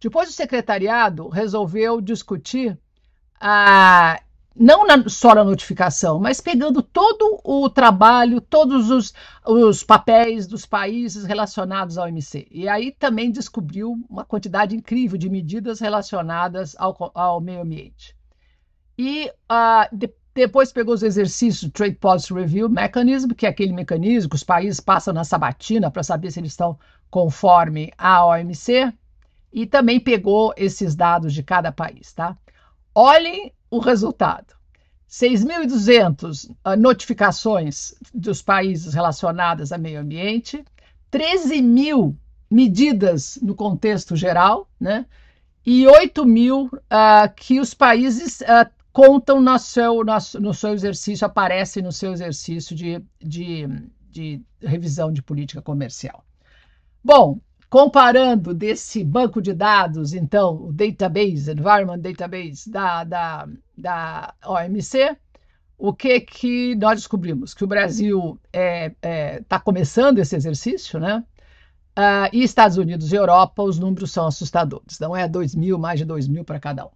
Depois, 0.00 0.28
o 0.28 0.32
secretariado 0.32 1.28
resolveu 1.28 2.00
discutir 2.00 2.78
ah, 3.40 4.20
não 4.58 4.86
na, 4.86 5.08
só 5.08 5.34
na 5.34 5.44
notificação, 5.44 6.18
mas 6.18 6.40
pegando 6.40 6.82
todo 6.82 7.40
o 7.44 7.70
trabalho, 7.70 8.40
todos 8.40 8.90
os, 8.90 9.14
os 9.46 9.84
papéis 9.84 10.46
dos 10.46 10.66
países 10.66 11.24
relacionados 11.24 11.96
ao 11.96 12.06
OMC. 12.06 12.48
E 12.50 12.68
aí 12.68 12.90
também 12.90 13.30
descobriu 13.30 13.96
uma 14.10 14.24
quantidade 14.24 14.74
incrível 14.74 15.16
de 15.16 15.30
medidas 15.30 15.78
relacionadas 15.78 16.74
ao, 16.78 17.12
ao 17.14 17.40
meio 17.40 17.62
ambiente. 17.62 18.16
E 18.98 19.30
de, 19.92 20.10
depois 20.34 20.72
pegou 20.72 20.94
os 20.94 21.02
exercícios 21.02 21.70
Trade 21.72 21.96
Policy 21.96 22.34
Review 22.34 22.68
Mechanism, 22.68 23.30
que 23.30 23.46
é 23.46 23.48
aquele 23.48 23.72
mecanismo 23.72 24.30
que 24.30 24.36
os 24.36 24.44
países 24.44 24.80
passam 24.80 25.14
na 25.14 25.24
sabatina 25.24 25.90
para 25.90 26.02
saber 26.02 26.30
se 26.30 26.40
eles 26.40 26.52
estão 26.52 26.78
conforme 27.10 27.92
a 27.96 28.26
OMC, 28.26 28.92
e 29.52 29.66
também 29.66 29.98
pegou 29.98 30.52
esses 30.56 30.94
dados 30.94 31.32
de 31.32 31.42
cada 31.42 31.72
país, 31.72 32.12
tá? 32.12 32.36
Olhem 33.00 33.52
o 33.70 33.78
resultado. 33.78 34.56
6.200 35.08 36.50
uh, 36.50 36.76
notificações 36.76 37.94
dos 38.12 38.42
países 38.42 38.92
relacionadas 38.92 39.70
a 39.70 39.78
meio 39.78 40.00
ambiente, 40.00 40.64
13 41.08 41.62
mil 41.62 42.18
medidas 42.50 43.38
no 43.40 43.54
contexto 43.54 44.16
geral, 44.16 44.68
né? 44.80 45.06
E 45.64 45.86
8 45.86 46.26
mil 46.26 46.64
uh, 46.64 47.32
que 47.36 47.60
os 47.60 47.72
países 47.72 48.40
uh, 48.40 48.68
contam 48.92 49.40
no 49.40 49.56
seu, 49.60 50.02
no, 50.40 50.52
seu 50.52 50.74
exercício, 50.74 51.24
aparecem 51.24 51.84
no 51.84 51.92
seu 51.92 52.12
exercício 52.12 52.74
de, 52.74 53.00
de, 53.20 53.68
de 54.10 54.42
revisão 54.60 55.12
de 55.12 55.22
política 55.22 55.62
comercial. 55.62 56.24
Bom, 57.04 57.38
comparando 57.68 58.54
desse 58.54 59.04
banco 59.04 59.42
de 59.42 59.52
dados, 59.52 60.14
então, 60.14 60.68
o 60.68 60.72
database, 60.72 61.50
Environment 61.50 61.98
Database 61.98 62.70
da, 62.70 63.04
da, 63.04 63.48
da 63.76 64.34
OMC, 64.46 65.16
o 65.76 65.92
que 65.92 66.20
que 66.20 66.74
nós 66.74 66.96
descobrimos? 66.96 67.54
Que 67.54 67.64
o 67.64 67.66
Brasil 67.66 68.38
está 68.46 68.58
é, 68.58 68.94
é, 69.02 69.42
tá 69.48 69.60
começando 69.60 70.18
esse 70.18 70.34
exercício, 70.34 70.98
né? 70.98 71.24
Uh, 71.96 72.30
e 72.32 72.42
Estados 72.42 72.76
Unidos 72.76 73.12
e 73.12 73.16
Europa, 73.16 73.62
os 73.62 73.78
números 73.78 74.12
são 74.12 74.26
assustadores. 74.26 74.98
Não 75.00 75.16
é 75.16 75.28
2 75.28 75.54
mil, 75.54 75.78
mais 75.78 75.98
de 75.98 76.04
2 76.04 76.28
mil 76.28 76.44
para 76.44 76.60
cada 76.60 76.86
um. 76.86 76.90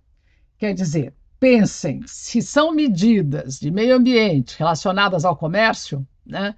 Quer 0.59 0.75
dizer, 0.75 1.13
pensem, 1.41 2.03
se 2.07 2.41
são 2.41 2.73
medidas 2.73 3.59
de 3.59 3.71
meio 3.71 3.97
ambiente 3.97 4.57
relacionadas 4.57 5.25
ao 5.25 5.37
comércio, 5.37 6.07
né? 6.25 6.55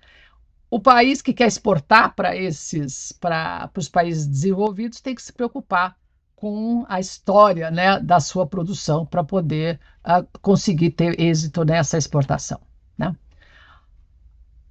O 0.75 0.81
país 0.81 1.23
que 1.23 1.33
quer 1.33 1.47
exportar 1.47 2.17
para 2.17 2.37
esses, 2.37 3.13
para 3.13 3.71
os 3.77 3.89
países 3.89 4.27
desenvolvidos, 4.27 5.01
tem 5.01 5.15
que 5.15 5.23
se 5.23 5.33
preocupar 5.33 5.97
com 6.35 6.85
a 6.89 6.99
história 6.99 7.71
né, 7.71 8.01
da 8.01 8.19
sua 8.19 8.45
produção 8.45 9.07
para 9.07 9.23
poder 9.23 9.79
uh, 10.05 10.27
conseguir 10.43 10.91
ter 10.91 11.21
êxito 11.21 11.65
nessa 11.65 11.97
exportação. 11.97 12.61
Né? 12.99 13.15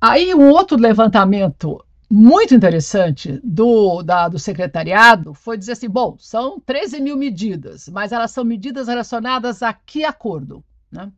Aí, 0.02 0.36
um 0.36 0.50
outro 0.50 0.78
levantamento 0.78 1.82
muito 2.12 2.54
interessante 2.54 3.40
do, 3.42 4.04
da, 4.04 4.28
do 4.28 4.38
secretariado 4.38 5.34
foi 5.34 5.58
dizer 5.58 5.72
assim: 5.72 5.90
bom, 5.90 6.18
são 6.20 6.60
13 6.60 7.00
mil 7.00 7.16
medidas, 7.16 7.88
mas 7.88 8.12
elas 8.12 8.32
são 8.32 8.44
medidas 8.44 8.90
relacionadas 8.90 9.64
a 9.64 9.72
que 9.72 10.04
acordo? 10.04 10.62
Né? 10.92 11.10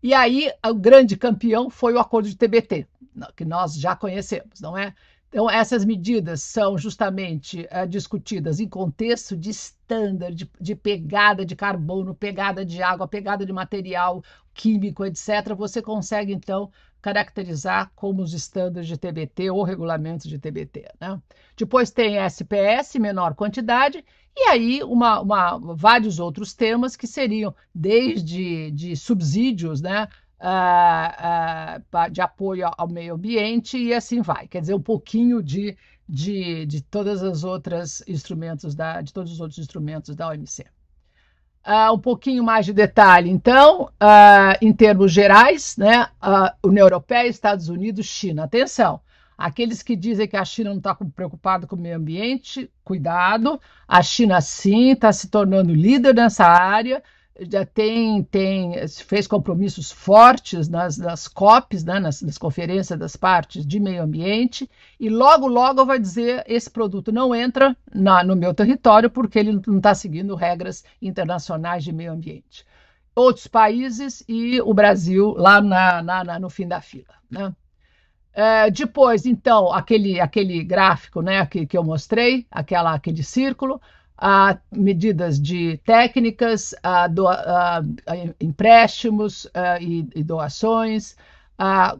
E 0.00 0.14
aí, 0.14 0.48
o 0.64 0.74
grande 0.74 1.16
campeão 1.16 1.68
foi 1.68 1.94
o 1.94 1.98
acordo 1.98 2.28
de 2.28 2.36
TBT, 2.36 2.86
que 3.36 3.44
nós 3.44 3.74
já 3.74 3.94
conhecemos, 3.94 4.60
não 4.60 4.76
é? 4.76 4.94
Então, 5.28 5.50
essas 5.50 5.82
medidas 5.82 6.42
são 6.42 6.76
justamente 6.76 7.66
é, 7.70 7.86
discutidas 7.86 8.60
em 8.60 8.68
contexto 8.68 9.34
de 9.34 9.48
standard, 9.48 10.34
de, 10.34 10.50
de, 10.60 10.74
pegada 10.74 11.42
de 11.42 11.56
carbono, 11.56 12.14
pegada 12.14 12.66
de 12.66 12.82
água, 12.82 13.08
pegada 13.08 13.46
de 13.46 13.52
material 13.52 14.22
químico, 14.52 15.06
etc. 15.06 15.54
Você 15.56 15.80
consegue, 15.80 16.34
então, 16.34 16.70
caracterizar 17.00 17.90
como 17.96 18.22
os 18.22 18.32
estándares 18.32 18.86
de 18.86 18.98
TBT 18.98 19.50
ou 19.50 19.64
regulamentos 19.64 20.28
de 20.28 20.38
TBT. 20.38 20.88
Né? 21.00 21.20
Depois 21.56 21.90
tem 21.90 22.18
SPS, 22.18 22.98
menor 22.98 23.34
quantidade, 23.34 24.04
e 24.36 24.48
aí 24.48 24.82
uma, 24.82 25.20
uma, 25.20 25.58
vários 25.74 26.18
outros 26.18 26.54
temas 26.54 26.94
que 26.94 27.06
seriam 27.06 27.54
desde 27.74 28.70
de 28.70 28.96
subsídios, 28.96 29.82
né, 29.82 30.08
uh, 30.42 31.80
uh, 31.80 32.10
de 32.10 32.20
apoio 32.20 32.68
ao 32.76 32.88
meio 32.88 33.14
ambiente 33.14 33.78
e 33.78 33.94
assim 33.94 34.20
vai. 34.20 34.48
Quer 34.48 34.60
dizer, 34.60 34.74
um 34.74 34.82
pouquinho 34.82 35.42
de, 35.42 35.76
de, 36.08 36.66
de 36.66 36.82
todas 36.82 37.22
as 37.22 37.44
outras 37.44 38.02
instrumentos 38.08 38.74
da, 38.74 39.00
de 39.00 39.12
todos 39.12 39.32
os 39.32 39.40
outros 39.40 39.58
instrumentos 39.58 40.16
da 40.16 40.28
OMC. 40.28 40.64
Uh, 41.64 41.94
um 41.94 41.98
pouquinho 41.98 42.42
mais 42.42 42.66
de 42.66 42.72
detalhe, 42.72 43.30
então, 43.30 43.84
uh, 43.84 44.58
em 44.60 44.72
termos 44.72 45.12
gerais, 45.12 45.76
né, 45.76 46.08
uh, 46.20 46.68
União 46.68 46.84
Europeia, 46.84 47.28
Estados 47.28 47.68
Unidos, 47.68 48.04
China. 48.04 48.42
Atenção, 48.42 49.00
aqueles 49.38 49.80
que 49.80 49.94
dizem 49.94 50.26
que 50.26 50.36
a 50.36 50.44
China 50.44 50.70
não 50.70 50.78
está 50.78 50.92
preocupada 51.14 51.64
com 51.64 51.76
o 51.76 51.78
meio 51.78 51.96
ambiente, 51.96 52.68
cuidado, 52.82 53.60
a 53.86 54.02
China 54.02 54.40
sim 54.40 54.90
está 54.90 55.12
se 55.12 55.28
tornando 55.28 55.72
líder 55.72 56.12
nessa 56.16 56.44
área, 56.44 57.00
já 57.40 57.64
tem, 57.64 58.22
tem 58.24 58.86
fez 58.88 59.26
compromissos 59.26 59.90
fortes 59.90 60.68
nas, 60.68 60.98
nas 60.98 61.26
COPs, 61.26 61.84
né, 61.84 61.98
nas, 61.98 62.20
nas, 62.20 62.36
conferências 62.36 62.98
das 62.98 63.16
partes 63.16 63.66
de 63.66 63.80
meio 63.80 64.02
ambiente, 64.02 64.68
e 65.00 65.08
logo, 65.08 65.46
logo 65.46 65.84
vai 65.84 65.98
dizer 65.98 66.44
esse 66.46 66.70
produto 66.70 67.10
não 67.10 67.34
entra 67.34 67.76
na, 67.92 68.22
no 68.22 68.36
meu 68.36 68.52
território 68.52 69.10
porque 69.10 69.38
ele 69.38 69.60
não 69.66 69.78
está 69.78 69.94
seguindo 69.94 70.34
regras 70.34 70.84
internacionais 71.00 71.84
de 71.84 71.92
meio 71.92 72.12
ambiente. 72.12 72.66
Outros 73.14 73.46
países 73.46 74.22
e 74.28 74.60
o 74.60 74.72
Brasil 74.72 75.34
lá 75.36 75.60
na, 75.60 76.02
na, 76.02 76.38
no 76.38 76.48
fim 76.48 76.66
da 76.66 76.80
fila. 76.80 77.14
Né? 77.30 77.54
É, 78.32 78.70
depois, 78.70 79.26
então, 79.26 79.70
aquele, 79.72 80.18
aquele 80.18 80.64
gráfico 80.64 81.20
né, 81.20 81.44
que, 81.44 81.66
que 81.66 81.76
eu 81.76 81.84
mostrei, 81.84 82.46
aquela, 82.50 82.94
aquele 82.94 83.22
círculo, 83.22 83.80
a 84.16 84.58
medidas 84.70 85.40
de 85.40 85.78
técnicas, 85.78 86.74
a, 86.82 87.08
do, 87.08 87.26
a, 87.26 87.78
a 87.78 88.16
empréstimos 88.40 89.48
e, 89.80 90.06
e, 90.14 90.22
doações, 90.22 91.16
a, 91.58 91.96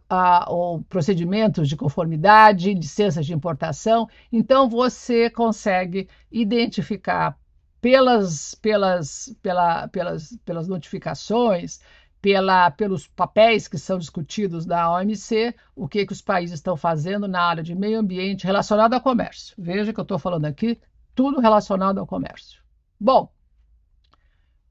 procedimentos 0.88 1.69
de 1.69 1.76
conformidade, 1.76 2.75
licenças 2.75 3.26
de 3.26 3.33
importação. 3.33 4.09
Então, 4.31 4.69
você 4.69 5.31
consegue 5.31 6.09
identificar 6.31 7.37
pelas, 7.81 8.54
pelas, 8.54 9.37
pela, 9.42 9.88
pelas, 9.88 10.38
pelas 10.45 10.69
notificações, 10.69 11.81
pela, 12.21 12.71
pelos 12.71 13.09
papéis 13.09 13.66
que 13.66 13.76
são 13.76 13.99
discutidos 13.99 14.64
da 14.64 14.88
OMC, 14.92 15.52
o 15.75 15.88
que, 15.88 16.07
que 16.07 16.12
os 16.12 16.23
países 16.23 16.54
estão 16.54 16.76
fazendo 16.76 17.26
na 17.26 17.42
área 17.42 17.62
de 17.64 17.75
meio 17.75 17.99
ambiente 17.99 18.47
relacionado 18.47 18.95
ao 18.95 19.00
comércio. 19.00 19.57
Veja 19.59 19.92
que 19.92 19.99
eu 19.99 20.02
estou 20.02 20.21
falando 20.21 20.45
aqui 20.45 20.78
tudo 21.14 21.40
relacionado 21.40 21.99
ao 21.99 22.07
comércio. 22.07 22.62
Bom, 22.99 23.33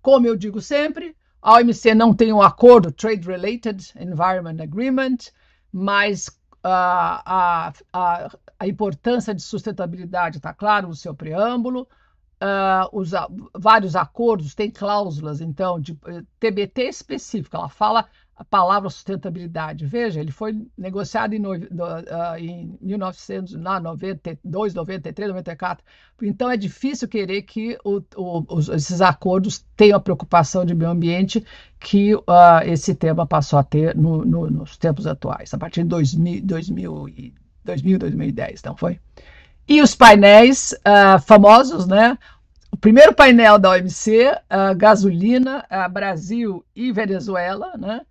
como 0.01 0.25
eu 0.25 0.35
digo 0.35 0.61
sempre, 0.61 1.15
a 1.41 1.55
OMC 1.55 1.93
não 1.95 2.13
tem 2.13 2.31
um 2.33 2.41
acordo 2.41 2.91
Trade 2.91 3.27
Related 3.27 3.93
Environment 3.99 4.61
Agreement, 4.61 5.17
mas 5.71 6.29
a, 6.63 7.73
a, 7.93 8.29
a, 8.59 8.67
importância 8.67 9.33
de 9.33 9.41
sustentabilidade 9.41 10.37
está 10.37 10.53
claro 10.53 10.87
no 10.87 10.95
seu 10.95 11.13
preâmbulo. 11.15 11.87
Uh, 12.41 12.89
os, 12.91 13.11
vários 13.55 13.95
acordos 13.95 14.55
têm 14.55 14.71
cláusulas, 14.71 15.41
então, 15.41 15.79
de 15.79 15.97
TBT 16.39 16.83
específica. 16.83 17.57
Ela 17.57 17.69
fala 17.69 18.07
a 18.41 18.43
palavra 18.43 18.89
sustentabilidade. 18.89 19.85
Veja, 19.85 20.19
ele 20.19 20.31
foi 20.31 20.59
negociado 20.75 21.33
em, 21.33 21.39
no, 21.39 21.53
uh, 21.53 22.37
em 22.39 22.75
1992, 22.81 24.73
93, 24.73 25.29
94. 25.29 25.85
Então 26.23 26.49
é 26.49 26.57
difícil 26.57 27.07
querer 27.07 27.43
que 27.43 27.77
o, 27.85 28.01
o, 28.15 28.43
os, 28.49 28.67
esses 28.69 28.99
acordos 28.99 29.63
tenham 29.77 29.95
a 29.95 29.99
preocupação 29.99 30.65
de 30.65 30.73
meio 30.73 30.89
ambiente 30.89 31.45
que 31.79 32.15
uh, 32.15 32.21
esse 32.65 32.95
tema 32.95 33.27
passou 33.27 33.59
a 33.59 33.63
ter 33.63 33.95
no, 33.95 34.25
no, 34.25 34.49
nos 34.49 34.75
tempos 34.75 35.05
atuais, 35.05 35.53
a 35.53 35.57
partir 35.59 35.83
de 35.83 35.89
2000, 35.89 36.41
2000, 36.43 37.33
2000 37.63 37.99
2010, 37.99 38.63
não 38.63 38.75
foi? 38.75 38.99
E 39.67 39.83
os 39.83 39.93
painéis 39.93 40.73
uh, 40.73 41.21
famosos, 41.21 41.85
né? 41.85 42.17
O 42.71 42.77
primeiro 42.77 43.13
painel 43.13 43.59
da 43.59 43.71
OMC, 43.71 44.31
gasolina, 44.77 45.63
Brasil 45.91 46.65
e 46.73 46.91
Venezuela, 46.91 47.73
né? 47.77 48.01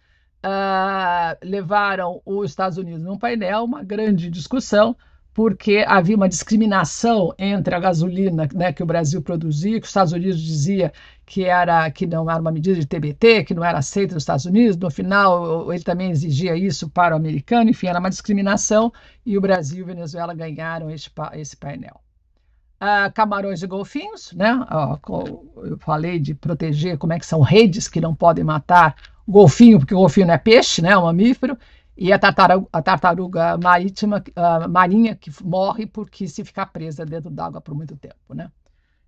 Uh, 0.44 1.36
levaram 1.42 2.20
os 2.24 2.50
Estados 2.50 2.78
Unidos 2.78 3.02
num 3.02 3.18
painel, 3.18 3.64
uma 3.64 3.82
grande 3.82 4.30
discussão, 4.30 4.96
porque 5.32 5.84
havia 5.86 6.16
uma 6.16 6.28
discriminação 6.28 7.32
entre 7.38 7.74
a 7.74 7.80
gasolina 7.80 8.48
né, 8.54 8.72
que 8.72 8.82
o 8.82 8.86
Brasil 8.86 9.22
produzia, 9.22 9.78
que 9.80 9.84
os 9.84 9.90
Estados 9.90 10.12
Unidos 10.12 10.40
dizia 10.40 10.92
que 11.24 11.44
era 11.44 11.88
que 11.90 12.06
não 12.06 12.28
era 12.30 12.40
uma 12.40 12.50
medida 12.50 12.78
de 12.78 12.86
TBT, 12.86 13.44
que 13.44 13.54
não 13.54 13.64
era 13.64 13.78
aceita 13.78 14.14
nos 14.14 14.24
Estados 14.24 14.44
Unidos. 14.46 14.76
No 14.76 14.90
final, 14.90 15.72
ele 15.72 15.84
também 15.84 16.10
exigia 16.10 16.56
isso 16.56 16.90
para 16.90 17.14
o 17.14 17.18
americano. 17.18 17.70
Enfim, 17.70 17.86
era 17.86 18.00
uma 18.00 18.10
discriminação 18.10 18.92
e 19.24 19.38
o 19.38 19.40
Brasil 19.40 19.78
e 19.78 19.82
a 19.82 19.94
Venezuela 19.94 20.34
ganharam 20.34 20.90
esse, 20.90 21.08
esse 21.34 21.56
painel. 21.56 22.00
uh, 22.80 23.12
camarões 23.12 23.62
e 23.62 23.66
golfinhos, 23.66 24.32
né? 24.32 24.50
Eu 25.62 25.78
falei 25.78 26.18
de 26.18 26.34
proteger 26.34 26.98
como 26.98 27.12
é 27.12 27.18
que 27.18 27.26
são 27.26 27.40
redes 27.40 27.88
que 27.88 28.00
não 28.00 28.14
podem 28.14 28.44
matar 28.44 28.96
golfinho, 29.30 29.78
porque 29.78 29.94
o 29.94 29.98
golfinho 29.98 30.26
não 30.26 30.34
é 30.34 30.38
peixe, 30.38 30.82
né? 30.82 30.90
É 30.90 30.98
um 30.98 31.04
mamífero. 31.04 31.56
E 31.96 32.12
a 32.12 32.18
tartaruga, 32.18 32.68
a 32.72 32.82
tartaruga 32.82 33.58
marítima, 33.58 34.22
uh, 34.30 34.68
marinha 34.68 35.14
que 35.14 35.30
morre 35.44 35.86
porque 35.86 36.26
se 36.26 36.44
ficar 36.44 36.66
presa 36.66 37.04
dentro 37.04 37.30
d'água 37.30 37.60
por 37.60 37.74
muito 37.74 37.96
tempo, 37.96 38.34
né? 38.34 38.50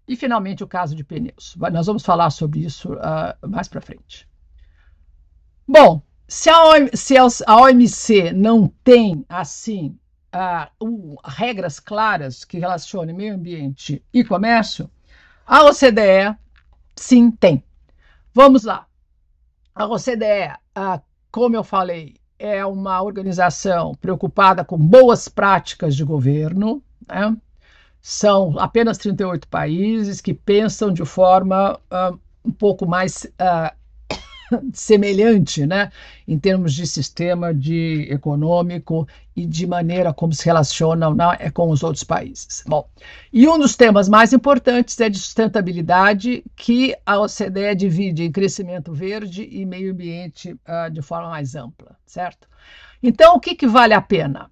E 0.07 0.17
finalmente 0.17 0.62
o 0.62 0.69
caso 0.69 0.95
de 0.95 1.02
pneus. 1.02 1.57
Nós 1.73 1.87
vamos 1.87 2.05
falar 2.05 2.31
sobre 2.31 2.61
isso 2.61 2.93
uh, 2.93 3.49
mais 3.49 3.69
para 3.69 3.81
frente. 3.81 4.29
Bom, 5.67 6.02
se 6.29 6.50
a, 6.50 6.64
OMC, 6.64 6.97
se 6.97 7.17
a 7.47 7.57
OMC 7.57 8.33
não 8.33 8.69
tem 8.83 9.25
assim 9.29 9.97
uh, 10.35 11.17
regras 11.25 11.81
claras 11.81 12.45
que 12.45 12.59
relacionem 12.59 13.14
meio 13.14 13.35
ambiente 13.35 14.05
e 14.12 14.25
comércio, 14.25 14.91
a 15.47 15.64
OCDE 15.64 16.37
sim 16.97 17.31
tem. 17.31 17.62
Vamos 18.35 18.64
lá. 18.64 18.87
A 19.75 19.87
OCDE, 19.87 20.52
como 21.31 21.57
eu 21.57 21.64
falei, 21.64 22.17
é 22.38 22.64
uma 22.67 23.00
organização 23.02 23.95
preocupada 23.95 24.64
com 24.64 24.76
boas 24.76 25.29
práticas 25.29 25.97
de 25.97 26.05
governo. 26.05 26.83
Né? 27.09 27.37
São 28.00 28.59
apenas 28.59 28.99
38 28.99 29.49
países 29.49 30.21
que 30.21 30.35
pensam 30.35 30.93
de 30.93 31.05
forma 31.05 31.79
uh, 31.91 32.19
um 32.45 32.50
pouco 32.50 32.87
mais 32.87 33.25
uh, 33.25 33.75
semelhante, 34.73 35.66
né, 35.66 35.90
em 36.26 36.38
termos 36.38 36.75
de 36.75 36.87
sistema 36.87 37.54
de 37.54 38.06
econômico 38.11 39.06
e 39.35 39.47
de 39.47 39.66
maneira 39.66 40.12
como 40.12 40.32
se 40.32 40.44
relacionam 40.44 41.16
é, 41.38 41.50
com 41.50 41.71
os 41.71 41.82
outros 41.82 42.04
países. 42.04 42.62
Bom, 42.66 42.88
e 43.32 43.49
um 43.49 43.59
dos 43.59 43.76
temas 43.76 44.09
mais 44.09 44.32
importantes 44.32 45.00
é 45.00 45.09
de 45.09 45.18
sustentabilidade, 45.18 46.44
que 46.54 46.94
a 47.04 47.18
OCDE 47.18 47.75
divide 47.76 48.25
em 48.25 48.32
crescimento 48.32 48.92
verde 48.92 49.49
e 49.50 49.64
meio 49.64 49.92
ambiente 49.92 50.52
uh, 50.52 50.90
de 50.90 51.02
forma 51.02 51.30
mais 51.30 51.54
ampla, 51.54 51.97
certo? 52.04 52.49
Então, 53.02 53.37
o 53.37 53.40
que, 53.40 53.54
que 53.54 53.66
vale 53.66 53.94
a 53.94 54.00
pena? 54.00 54.50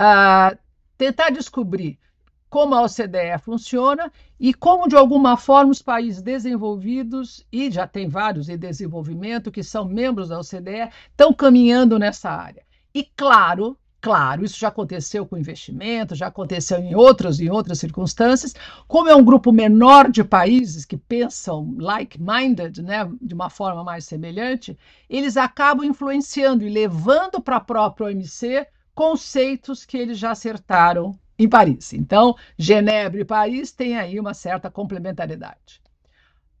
Uh, 0.00 0.56
tentar 0.96 1.30
descobrir 1.30 1.98
como 2.52 2.74
a 2.74 2.82
OCDE 2.82 3.38
funciona 3.40 4.12
e 4.38 4.52
como, 4.52 4.86
de 4.86 4.94
alguma 4.94 5.38
forma, 5.38 5.70
os 5.72 5.80
países 5.80 6.20
desenvolvidos, 6.20 7.46
e 7.50 7.70
já 7.70 7.86
tem 7.86 8.06
vários 8.06 8.50
em 8.50 8.58
desenvolvimento 8.58 9.50
que 9.50 9.62
são 9.62 9.86
membros 9.86 10.28
da 10.28 10.38
OCDE, 10.38 10.90
estão 11.10 11.32
caminhando 11.32 11.98
nessa 11.98 12.28
área. 12.28 12.62
E, 12.94 13.04
claro, 13.16 13.74
claro, 14.02 14.44
isso 14.44 14.58
já 14.58 14.68
aconteceu 14.68 15.24
com 15.24 15.38
investimento, 15.38 16.14
já 16.14 16.26
aconteceu 16.26 16.78
em 16.78 16.94
outras 16.94 17.40
em 17.40 17.48
outras 17.48 17.78
circunstâncias. 17.78 18.54
Como 18.86 19.08
é 19.08 19.16
um 19.16 19.24
grupo 19.24 19.50
menor 19.50 20.10
de 20.10 20.22
países 20.22 20.84
que 20.84 20.98
pensam 20.98 21.74
like-minded, 21.78 22.82
né, 22.82 23.10
de 23.22 23.32
uma 23.32 23.48
forma 23.48 23.82
mais 23.82 24.04
semelhante, 24.04 24.76
eles 25.08 25.38
acabam 25.38 25.86
influenciando 25.86 26.66
e 26.66 26.68
levando 26.68 27.40
para 27.40 27.56
a 27.56 27.60
própria 27.60 28.08
OMC 28.08 28.66
conceitos 28.94 29.86
que 29.86 29.96
eles 29.96 30.18
já 30.18 30.32
acertaram 30.32 31.18
em 31.44 31.48
Paris. 31.48 31.92
Então, 31.92 32.34
Genebra 32.56 33.20
e 33.20 33.24
Paris 33.24 33.72
têm 33.72 33.96
aí 33.96 34.18
uma 34.18 34.34
certa 34.34 34.70
complementariedade. 34.70 35.82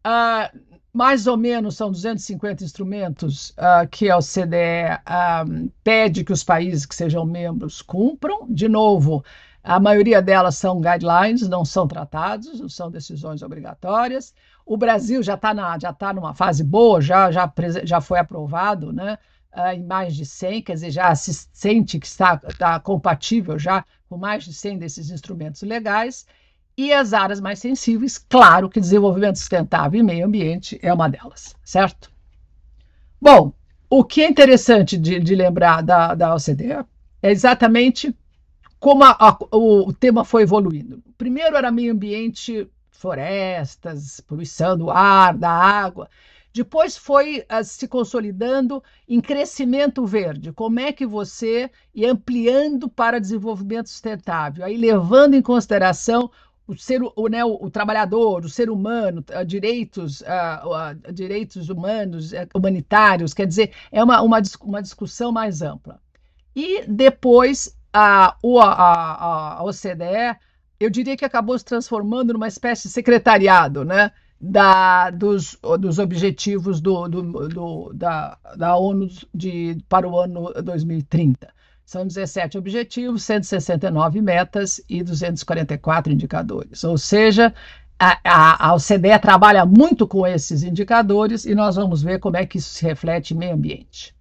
Uh, 0.04 0.58
mais 0.92 1.26
ou 1.26 1.36
menos 1.36 1.76
são 1.76 1.90
250 1.90 2.64
instrumentos 2.64 3.50
uh, 3.50 3.88
que 3.90 4.10
a 4.10 4.18
OCDE 4.18 4.92
uh, 5.08 5.72
pede 5.82 6.24
que 6.24 6.32
os 6.32 6.44
países 6.44 6.84
que 6.84 6.94
sejam 6.94 7.24
membros 7.24 7.80
cumpram. 7.80 8.46
De 8.48 8.68
novo, 8.68 9.24
a 9.62 9.78
maioria 9.80 10.20
delas 10.20 10.56
são 10.56 10.80
guidelines, 10.80 11.48
não 11.48 11.64
são 11.64 11.86
tratados, 11.86 12.60
não 12.60 12.68
são 12.68 12.90
decisões 12.90 13.42
obrigatórias. 13.42 14.34
O 14.66 14.76
Brasil 14.76 15.22
já 15.22 15.34
está 15.34 15.78
já 15.78 15.92
tá 15.92 16.12
numa 16.12 16.34
fase 16.34 16.62
boa, 16.62 17.00
já, 17.00 17.30
já, 17.30 17.50
já 17.84 18.00
foi 18.00 18.18
aprovado, 18.18 18.92
né? 18.92 19.18
Uh, 19.56 19.74
em 19.74 19.82
mais 19.82 20.14
de 20.14 20.24
100, 20.24 20.62
quer 20.62 20.74
dizer, 20.74 20.90
já 20.90 21.14
se 21.14 21.32
sente 21.52 21.98
que 21.98 22.06
está, 22.06 22.40
está 22.48 22.80
compatível 22.80 23.58
já 23.58 23.84
com 24.08 24.16
mais 24.16 24.44
de 24.44 24.52
100 24.52 24.78
desses 24.78 25.10
instrumentos 25.10 25.62
legais. 25.62 26.26
E 26.76 26.92
as 26.92 27.12
áreas 27.12 27.40
mais 27.40 27.58
sensíveis, 27.58 28.16
claro 28.16 28.68
que 28.68 28.80
desenvolvimento 28.80 29.36
sustentável 29.36 30.00
e 30.00 30.02
meio 30.02 30.26
ambiente 30.26 30.78
é 30.82 30.92
uma 30.92 31.08
delas, 31.08 31.54
certo? 31.62 32.10
Bom, 33.20 33.52
o 33.90 34.02
que 34.02 34.22
é 34.22 34.28
interessante 34.28 34.96
de, 34.96 35.20
de 35.20 35.34
lembrar 35.34 35.82
da, 35.82 36.14
da 36.14 36.34
OCDE 36.34 36.84
é 37.22 37.30
exatamente 37.30 38.16
como 38.80 39.04
a, 39.04 39.10
a, 39.10 39.36
o, 39.52 39.88
o, 39.88 39.92
tema 39.92 40.24
foi 40.24 40.42
evoluindo. 40.42 41.02
Primeiro 41.16 41.56
era 41.56 41.70
meio 41.70 41.92
ambiente, 41.92 42.66
florestas, 42.90 44.20
poluição 44.20 44.76
do 44.76 44.90
ar, 44.90 45.36
da 45.36 45.50
água. 45.50 46.08
Depois 46.52 46.96
foi 46.96 47.40
uh, 47.40 47.64
se 47.64 47.88
consolidando 47.88 48.82
em 49.08 49.20
crescimento 49.20 50.04
verde. 50.04 50.52
Como 50.52 50.78
é 50.78 50.92
que 50.92 51.06
você 51.06 51.70
ia 51.94 52.12
ampliando 52.12 52.88
para 52.88 53.18
desenvolvimento 53.18 53.88
sustentável, 53.88 54.64
aí 54.64 54.76
levando 54.76 55.34
em 55.34 55.42
consideração 55.42 56.30
o 56.66 56.76
ser 56.76 57.00
o, 57.02 57.28
né, 57.28 57.44
o, 57.44 57.58
o 57.60 57.70
trabalhador, 57.70 58.44
o 58.44 58.48
ser 58.48 58.70
humano, 58.70 59.24
uh, 59.30 59.44
direitos, 59.44 60.20
uh, 60.20 61.12
direitos 61.12 61.68
humanos, 61.68 62.32
eh, 62.32 62.46
humanitários, 62.54 63.34
quer 63.34 63.46
dizer, 63.46 63.72
é 63.90 64.02
uma, 64.02 64.20
uma, 64.22 64.40
uma 64.60 64.82
discussão 64.82 65.32
mais 65.32 65.62
ampla. 65.62 66.00
E 66.54 66.84
depois 66.86 67.76
a, 67.92 68.36
a, 68.44 69.56
a 69.58 69.64
OCDE, 69.64 70.38
eu 70.78 70.90
diria 70.90 71.16
que 71.16 71.24
acabou 71.24 71.58
se 71.58 71.64
transformando 71.64 72.32
numa 72.32 72.48
espécie 72.48 72.88
de 72.88 72.94
secretariado, 72.94 73.84
né? 73.84 74.12
Da, 74.44 75.08
dos, 75.10 75.56
dos 75.78 76.00
objetivos 76.00 76.80
do, 76.80 77.06
do, 77.06 77.48
do, 77.48 77.92
da, 77.94 78.36
da 78.56 78.76
ONU 78.76 79.08
de, 79.32 79.78
para 79.88 80.08
o 80.08 80.18
ano 80.18 80.52
2030. 80.60 81.48
São 81.84 82.04
17 82.04 82.58
objetivos, 82.58 83.22
169 83.22 84.20
metas 84.20 84.82
e 84.88 85.04
244 85.04 86.12
indicadores. 86.12 86.82
Ou 86.82 86.98
seja, 86.98 87.54
a, 87.96 88.18
a, 88.24 88.68
a 88.68 88.74
OCDE 88.74 89.16
trabalha 89.20 89.64
muito 89.64 90.08
com 90.08 90.26
esses 90.26 90.64
indicadores 90.64 91.44
e 91.44 91.54
nós 91.54 91.76
vamos 91.76 92.02
ver 92.02 92.18
como 92.18 92.36
é 92.36 92.44
que 92.44 92.58
isso 92.58 92.70
se 92.70 92.84
reflete 92.84 93.34
em 93.34 93.36
meio 93.36 93.54
ambiente. 93.54 94.12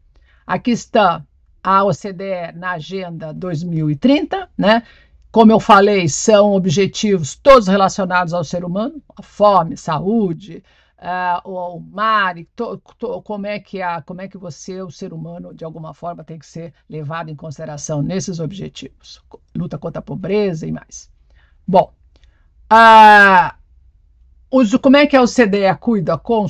Aqui 0.46 0.70
está 0.70 1.24
a 1.64 1.84
OCDE 1.84 2.52
na 2.56 2.74
Agenda 2.74 3.34
2030, 3.34 4.50
né? 4.56 4.84
Como 5.32 5.52
eu 5.52 5.60
falei, 5.62 6.10
são 6.10 6.52
objetivos 6.54 7.36
todos 7.36 7.68
relacionados 7.68 8.34
ao 8.34 8.44
ser 8.44 8.66
humano, 8.66 9.02
a 9.16 9.24
fome, 9.24 9.78
saúde, 9.78 10.62
uh, 11.02 11.50
o, 11.50 11.80
mar, 11.80 12.36
to, 12.54 12.78
to, 12.98 13.22
como 13.22 13.48
é 13.48 13.58
que 13.58 13.82
a, 13.82 14.02
como 14.02 14.22
é 14.22 14.28
que 14.28 14.38
você, 14.38 14.82
o 14.82 14.92
ser 14.92 15.14
humano, 15.14 15.54
de 15.54 15.64
alguma 15.64 15.94
forma 15.94 16.24
tem 16.24 16.38
que 16.38 16.46
ser 16.46 16.74
levado 16.90 17.30
em 17.30 17.36
consideração 17.36 18.02
nesses 18.02 18.42
objetivos, 18.42 19.24
luta 19.56 19.78
contra 19.78 20.00
a 20.00 20.04
pobreza 20.04 20.68
e 20.68 20.72
mais. 20.72 21.10
Bom, 21.66 21.94
uh, 22.72 23.56
os, 24.52 24.76
como 24.76 24.98
é 24.98 25.08
que 25.08 25.16
a 25.16 25.22
OCDE 25.22 25.74
cuida, 25.80 26.18
com, 26.18 26.46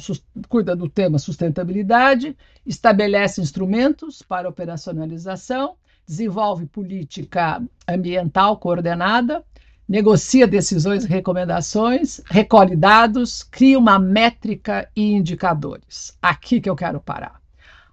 cuida 0.50 0.76
do 0.76 0.90
tema 0.90 1.20
sustentabilidade, 1.20 2.36
estabelece 2.66 3.42
instrumentos 3.42 4.24
para 4.24 4.50
operacionalização 4.50 5.76
desenvolve 6.12 6.66
política 6.66 7.64
ambiental 7.88 8.58
coordenada, 8.58 9.46
negocia 9.88 10.46
decisões 10.46 11.06
e 11.06 11.08
recomendações, 11.08 12.20
recolhe 12.30 12.76
dados, 12.76 13.44
cria 13.44 13.80
uma 13.80 13.98
métrica 13.98 14.90
e 14.94 15.14
indicadores. 15.14 16.18
Aqui 16.22 16.60
que 16.60 16.70
eu 16.70 16.76
quero 16.76 17.00
parar. 17.00 17.40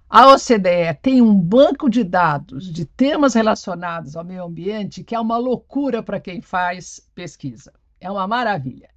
A 0.09 0.33
OCDE 0.33 0.97
tem 1.01 1.21
um 1.21 1.33
banco 1.33 1.89
de 1.89 2.03
dados 2.03 2.69
de 2.69 2.83
temas 2.83 3.35
relacionados 3.35 4.17
ao 4.17 4.25
meio 4.25 4.43
ambiente 4.43 5.01
que 5.01 5.15
é 5.15 5.19
uma 5.19 5.37
loucura 5.37 6.03
para 6.03 6.19
quem 6.19 6.41
faz 6.41 6.99
pesquisa. 7.15 7.71
É 8.01 8.11
uma 8.11 8.27
maravilha. 8.27 8.89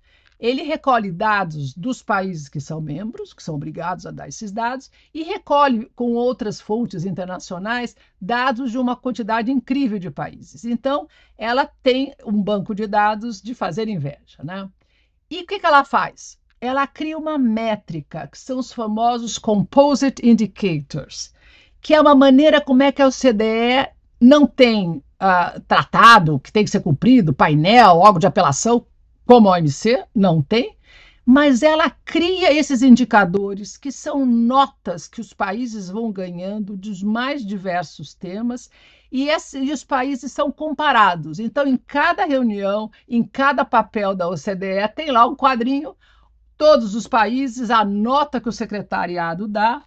Ele 0.43 0.65
recolhe 0.65 1.13
dados 1.13 1.73
dos 1.73 2.03
países 2.03 2.49
que 2.49 2.61
são 2.61 2.81
membros, 2.81 3.33
que 3.33 3.41
são 3.41 3.55
obrigados 3.55 4.05
a 4.05 4.11
dar 4.11 4.27
esses 4.27 4.51
dados, 4.51 4.91
e 5.15 5.23
recolhe 5.23 5.89
com 5.95 6.15
outras 6.15 6.61
fontes 6.61 7.05
internacionais 7.05 7.95
dados 8.21 8.73
de 8.73 8.77
uma 8.77 8.97
quantidade 8.97 9.53
incrível 9.53 10.01
de 10.01 10.11
países. 10.11 10.65
Então, 10.65 11.07
ela 11.39 11.71
tem 11.81 12.13
um 12.27 12.43
banco 12.43 12.75
de 12.75 12.89
dados 12.89 13.41
de 13.41 13.55
fazer 13.55 13.87
inveja. 13.87 14.43
Né? 14.43 14.69
E 15.31 15.43
o 15.43 15.47
que, 15.47 15.61
que 15.61 15.67
ela 15.67 15.85
faz? 15.85 16.37
Ela 16.61 16.89
cria 16.89 17.17
uma 17.17 17.39
métrica, 17.39 18.27
que 18.27 18.37
são 18.37 18.59
os 18.59 18.73
famosos 18.73 19.39
Composite 19.39 20.29
Indicators, 20.29 21.33
que 21.81 21.95
é 21.95 22.01
uma 22.01 22.17
maneira 22.17 22.61
como 22.61 22.83
é 22.83 22.91
que 22.91 23.01
a 23.01 23.07
OCDE 23.07 23.93
não 24.21 24.45
tem 24.45 24.91
uh, 24.91 25.61
tratado 25.69 26.41
que 26.41 26.51
tem 26.51 26.65
que 26.65 26.71
ser 26.71 26.81
cumprido, 26.81 27.33
painel, 27.33 27.99
órgão 27.99 28.19
de 28.19 28.27
apelação, 28.27 28.85
como 29.27 29.49
a 29.49 29.53
OMC, 29.53 30.05
não 30.15 30.43
tem, 30.43 30.77
mas 31.25 31.63
ela 31.63 31.89
cria 32.05 32.53
esses 32.53 32.83
indicadores 32.83 33.77
que 33.77 33.93
são 33.93 34.27
notas 34.27 35.07
que 35.07 35.21
os 35.21 35.33
países 35.33 35.89
vão 35.89 36.11
ganhando 36.11 36.77
dos 36.77 37.03
mais 37.03 37.47
diversos 37.47 38.13
temas 38.13 38.69
e, 39.11 39.29
esse, 39.29 39.59
e, 39.59 39.73
os 39.73 39.85
países 39.85 40.33
são 40.33 40.51
comparados. 40.51 41.39
Então, 41.39 41.67
em 41.67 41.77
cada 41.77 42.25
reunião, 42.25 42.91
em 43.09 43.23
cada 43.23 43.65
papel 43.65 44.15
da 44.15 44.29
OCDE, 44.29 44.89
tem 44.97 45.11
lá 45.11 45.27
um 45.27 45.37
quadrinho, 45.37 45.95
todos 46.57 46.95
os 46.95 47.07
países, 47.07 47.71
a 47.71 47.85
nota 47.85 48.41
que 48.41 48.49
o 48.49 48.53
secretariado 48.53 49.47
dá 49.47 49.83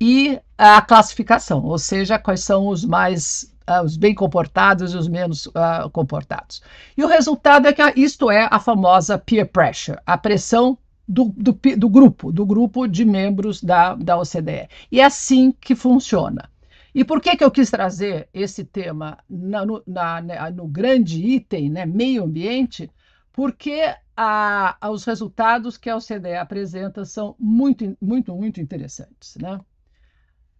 e 0.00 0.40
a 0.58 0.80
classificação, 0.82 1.64
ou 1.64 1.78
seja, 1.78 2.18
quais 2.18 2.40
são 2.40 2.66
os 2.66 2.84
mais 2.84 3.51
uh, 3.68 3.84
os 3.84 3.96
bem 3.96 4.14
comportados 4.14 4.94
e 4.94 4.96
os 4.96 5.08
menos 5.08 5.46
uh, 5.46 5.88
comportados. 5.92 6.62
E 6.96 7.04
o 7.04 7.08
resultado 7.08 7.66
é 7.66 7.72
que 7.72 7.82
isto 8.00 8.30
é 8.30 8.48
a 8.50 8.58
famosa 8.58 9.18
peer 9.18 9.50
pressure, 9.50 9.98
a 10.06 10.16
pressão 10.16 10.78
do, 11.06 11.26
do, 11.36 11.52
do, 11.76 11.88
grupo, 11.88 12.32
do 12.32 12.46
grupo 12.46 12.86
de 12.86 13.04
membros 13.04 13.62
da, 13.62 13.94
da 13.94 14.18
OCDE. 14.18 14.68
E 14.90 15.00
é 15.00 15.04
assim 15.04 15.52
que 15.52 15.74
funciona. 15.74 16.50
E 16.94 17.04
por 17.04 17.20
que, 17.20 17.36
que 17.36 17.44
eu 17.44 17.50
quis 17.50 17.70
trazer 17.70 18.28
esse 18.34 18.64
tema 18.64 19.18
na, 19.28 19.64
no, 19.64 19.82
na, 19.86 20.20
né, 20.20 20.50
no, 20.50 20.66
grande 20.66 21.24
item, 21.24 21.70
né, 21.70 21.86
meio 21.86 22.24
ambiente? 22.24 22.90
Porque 23.32 23.94
a, 24.14 24.76
a, 24.78 24.90
os 24.90 25.04
resultados 25.04 25.78
que 25.78 25.88
a 25.88 25.96
OCDE 25.96 26.34
apresenta 26.34 27.04
são 27.04 27.34
muito, 27.38 27.96
muito, 28.00 28.34
muito 28.34 28.60
interessantes. 28.60 29.36
Né? 29.36 29.58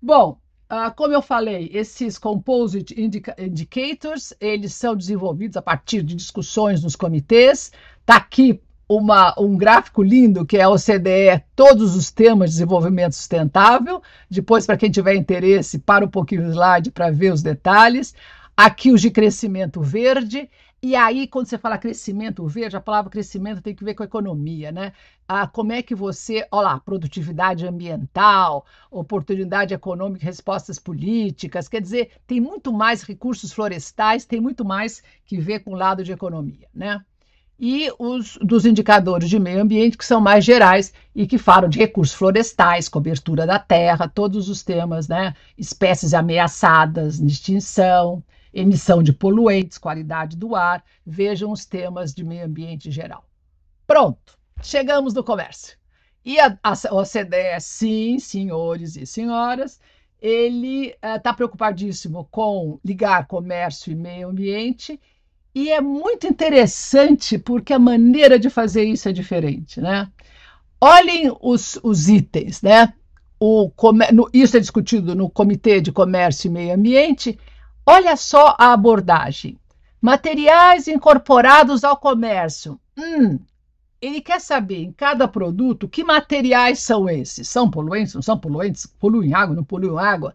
Bom, 0.00 0.38
Uh, 0.72 0.90
como 0.96 1.12
eu 1.12 1.20
falei, 1.20 1.68
esses 1.70 2.16
Composite 2.16 2.98
indica 2.98 3.36
Indicators, 3.38 4.32
eles 4.40 4.72
são 4.72 4.96
desenvolvidos 4.96 5.58
a 5.58 5.60
partir 5.60 6.02
de 6.02 6.14
discussões 6.14 6.82
nos 6.82 6.96
comitês. 6.96 7.70
Está 8.00 8.16
aqui 8.16 8.58
uma, 8.88 9.34
um 9.38 9.54
gráfico 9.54 10.02
lindo 10.02 10.46
que 10.46 10.56
é 10.56 10.62
a 10.62 10.70
OCDE, 10.70 11.44
todos 11.54 11.94
os 11.94 12.10
temas 12.10 12.48
de 12.48 12.54
desenvolvimento 12.54 13.12
sustentável. 13.12 14.00
Depois, 14.30 14.64
para 14.64 14.78
quem 14.78 14.90
tiver 14.90 15.14
interesse, 15.14 15.78
para 15.78 16.06
um 16.06 16.08
pouquinho 16.08 16.48
o 16.48 16.50
slide 16.50 16.90
para 16.90 17.10
ver 17.10 17.34
os 17.34 17.42
detalhes. 17.42 18.14
Aqui 18.56 18.90
os 18.92 19.02
de 19.02 19.10
crescimento 19.10 19.82
verde 19.82 20.48
e 20.84 20.96
aí, 20.96 21.28
quando 21.28 21.46
você 21.46 21.56
fala 21.56 21.78
crescimento 21.78 22.44
verde, 22.48 22.76
a 22.76 22.80
palavra 22.80 23.08
crescimento 23.08 23.62
tem 23.62 23.72
que 23.72 23.84
ver 23.84 23.94
com 23.94 24.02
a 24.02 24.06
economia, 24.06 24.72
né? 24.72 24.92
Ah, 25.28 25.46
como 25.46 25.72
é 25.72 25.80
que 25.80 25.94
você, 25.94 26.44
olha 26.50 26.70
lá, 26.70 26.80
produtividade 26.80 27.64
ambiental, 27.64 28.66
oportunidade 28.90 29.72
econômica, 29.72 30.24
respostas 30.24 30.80
políticas, 30.80 31.68
quer 31.68 31.80
dizer, 31.80 32.10
tem 32.26 32.40
muito 32.40 32.72
mais 32.72 33.02
recursos 33.02 33.52
florestais, 33.52 34.24
tem 34.24 34.40
muito 34.40 34.64
mais 34.64 35.04
que 35.24 35.38
ver 35.38 35.60
com 35.60 35.70
o 35.72 35.76
lado 35.76 36.02
de 36.02 36.10
economia, 36.10 36.68
né? 36.74 37.00
E 37.60 37.88
os 37.96 38.36
dos 38.42 38.66
indicadores 38.66 39.30
de 39.30 39.38
meio 39.38 39.62
ambiente, 39.62 39.96
que 39.96 40.04
são 40.04 40.20
mais 40.20 40.44
gerais 40.44 40.92
e 41.14 41.28
que 41.28 41.38
falam 41.38 41.70
de 41.70 41.78
recursos 41.78 42.16
florestais, 42.16 42.88
cobertura 42.88 43.46
da 43.46 43.58
terra, 43.60 44.08
todos 44.08 44.48
os 44.48 44.64
temas, 44.64 45.06
né? 45.06 45.32
Espécies 45.56 46.12
ameaçadas, 46.12 47.20
extinção, 47.20 48.20
emissão 48.52 49.02
de 49.02 49.12
poluentes, 49.12 49.78
qualidade 49.78 50.36
do 50.36 50.54
ar, 50.54 50.84
vejam 51.06 51.50
os 51.50 51.64
temas 51.64 52.14
de 52.14 52.24
meio 52.24 52.44
ambiente 52.44 52.90
geral. 52.90 53.24
Pronto, 53.86 54.38
chegamos 54.62 55.14
no 55.14 55.24
comércio. 55.24 55.76
E 56.24 56.38
a, 56.38 56.56
a 56.62 56.72
OCDE, 56.94 57.60
sim, 57.60 58.18
senhores 58.18 58.96
e 58.96 59.04
senhoras, 59.06 59.80
ele 60.20 60.94
está 61.02 61.32
uh, 61.32 61.34
preocupadíssimo 61.34 62.28
com 62.30 62.78
ligar 62.84 63.26
comércio 63.26 63.90
e 63.90 63.96
meio 63.96 64.28
ambiente, 64.28 65.00
e 65.54 65.70
é 65.70 65.80
muito 65.80 66.26
interessante 66.26 67.38
porque 67.38 67.72
a 67.72 67.78
maneira 67.78 68.38
de 68.38 68.48
fazer 68.48 68.84
isso 68.84 69.08
é 69.08 69.12
diferente, 69.12 69.80
né? 69.80 70.08
Olhem 70.80 71.36
os, 71.40 71.78
os 71.82 72.08
itens, 72.08 72.62
né? 72.62 72.94
O, 73.38 73.70
no, 74.12 74.30
isso 74.32 74.56
é 74.56 74.60
discutido 74.60 75.14
no 75.14 75.28
Comitê 75.28 75.80
de 75.80 75.92
Comércio 75.92 76.48
e 76.48 76.50
Meio 76.50 76.74
Ambiente, 76.74 77.38
Olha 77.84 78.16
só 78.16 78.54
a 78.58 78.72
abordagem. 78.72 79.58
Materiais 80.00 80.88
incorporados 80.88 81.84
ao 81.84 81.96
comércio. 81.96 82.78
Hum, 82.96 83.38
ele 84.00 84.20
quer 84.20 84.40
saber 84.40 84.82
em 84.82 84.92
cada 84.92 85.28
produto 85.28 85.88
que 85.88 86.02
materiais 86.02 86.80
são 86.80 87.08
esses. 87.08 87.48
São 87.48 87.70
poluentes? 87.70 88.14
Não 88.14 88.22
são 88.22 88.38
poluentes? 88.38 88.86
Poluem 88.86 89.32
água? 89.32 89.54
Não 89.54 89.64
poluem 89.64 89.98
água? 89.98 90.34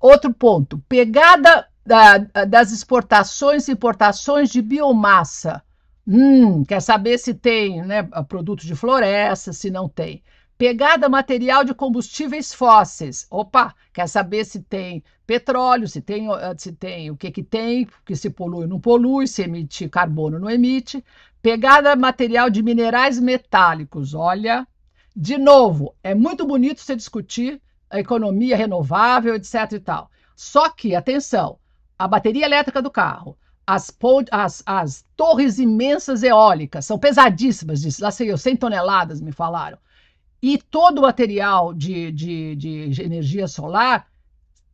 Outro 0.00 0.32
ponto: 0.32 0.82
pegada 0.88 1.68
da, 1.86 2.18
das 2.44 2.72
exportações 2.72 3.68
e 3.68 3.72
importações 3.72 4.50
de 4.50 4.60
biomassa. 4.60 5.62
Hum, 6.06 6.64
quer 6.64 6.80
saber 6.80 7.18
se 7.18 7.34
tem 7.34 7.82
né, 7.82 8.02
produtos 8.28 8.66
de 8.66 8.74
floresta, 8.74 9.52
se 9.52 9.70
não 9.70 9.88
tem. 9.88 10.22
Pegada 10.58 11.08
material 11.08 11.62
de 11.62 11.72
combustíveis 11.72 12.52
fósseis. 12.52 13.28
Opa, 13.30 13.72
quer 13.92 14.08
saber 14.08 14.44
se 14.44 14.60
tem 14.60 15.04
petróleo, 15.24 15.86
se 15.86 16.00
tem, 16.00 16.26
se 16.58 16.72
tem 16.72 17.12
o 17.12 17.16
que, 17.16 17.30
que 17.30 17.44
tem, 17.44 17.86
que 18.04 18.16
se 18.16 18.28
polui 18.28 18.62
ou 18.62 18.68
não 18.68 18.80
polui, 18.80 19.28
se 19.28 19.42
emite 19.42 19.88
carbono 19.88 20.36
não 20.36 20.50
emite. 20.50 21.04
Pegada 21.40 21.94
material 21.94 22.50
de 22.50 22.60
minerais 22.60 23.20
metálicos. 23.20 24.14
Olha, 24.14 24.66
de 25.14 25.38
novo, 25.38 25.94
é 26.02 26.12
muito 26.12 26.44
bonito 26.44 26.80
você 26.80 26.96
discutir 26.96 27.62
a 27.88 28.00
economia 28.00 28.56
renovável, 28.56 29.36
etc. 29.36 29.74
e 29.74 29.78
tal. 29.78 30.10
Só 30.34 30.70
que, 30.70 30.92
atenção, 30.92 31.56
a 31.96 32.08
bateria 32.08 32.44
elétrica 32.44 32.82
do 32.82 32.90
carro, 32.90 33.38
as, 33.64 33.96
as, 34.32 34.62
as 34.66 35.04
torres 35.16 35.60
imensas 35.60 36.24
eólicas, 36.24 36.84
são 36.84 36.98
pesadíssimas, 36.98 38.00
lá 38.00 38.10
sei 38.10 38.32
eu, 38.32 38.36
100 38.36 38.56
toneladas, 38.56 39.20
me 39.20 39.30
falaram 39.30 39.78
e 40.42 40.58
todo 40.58 40.98
o 40.98 41.02
material 41.02 41.74
de, 41.74 42.12
de, 42.12 42.56
de 42.56 43.02
energia 43.02 43.46
solar, 43.48 44.06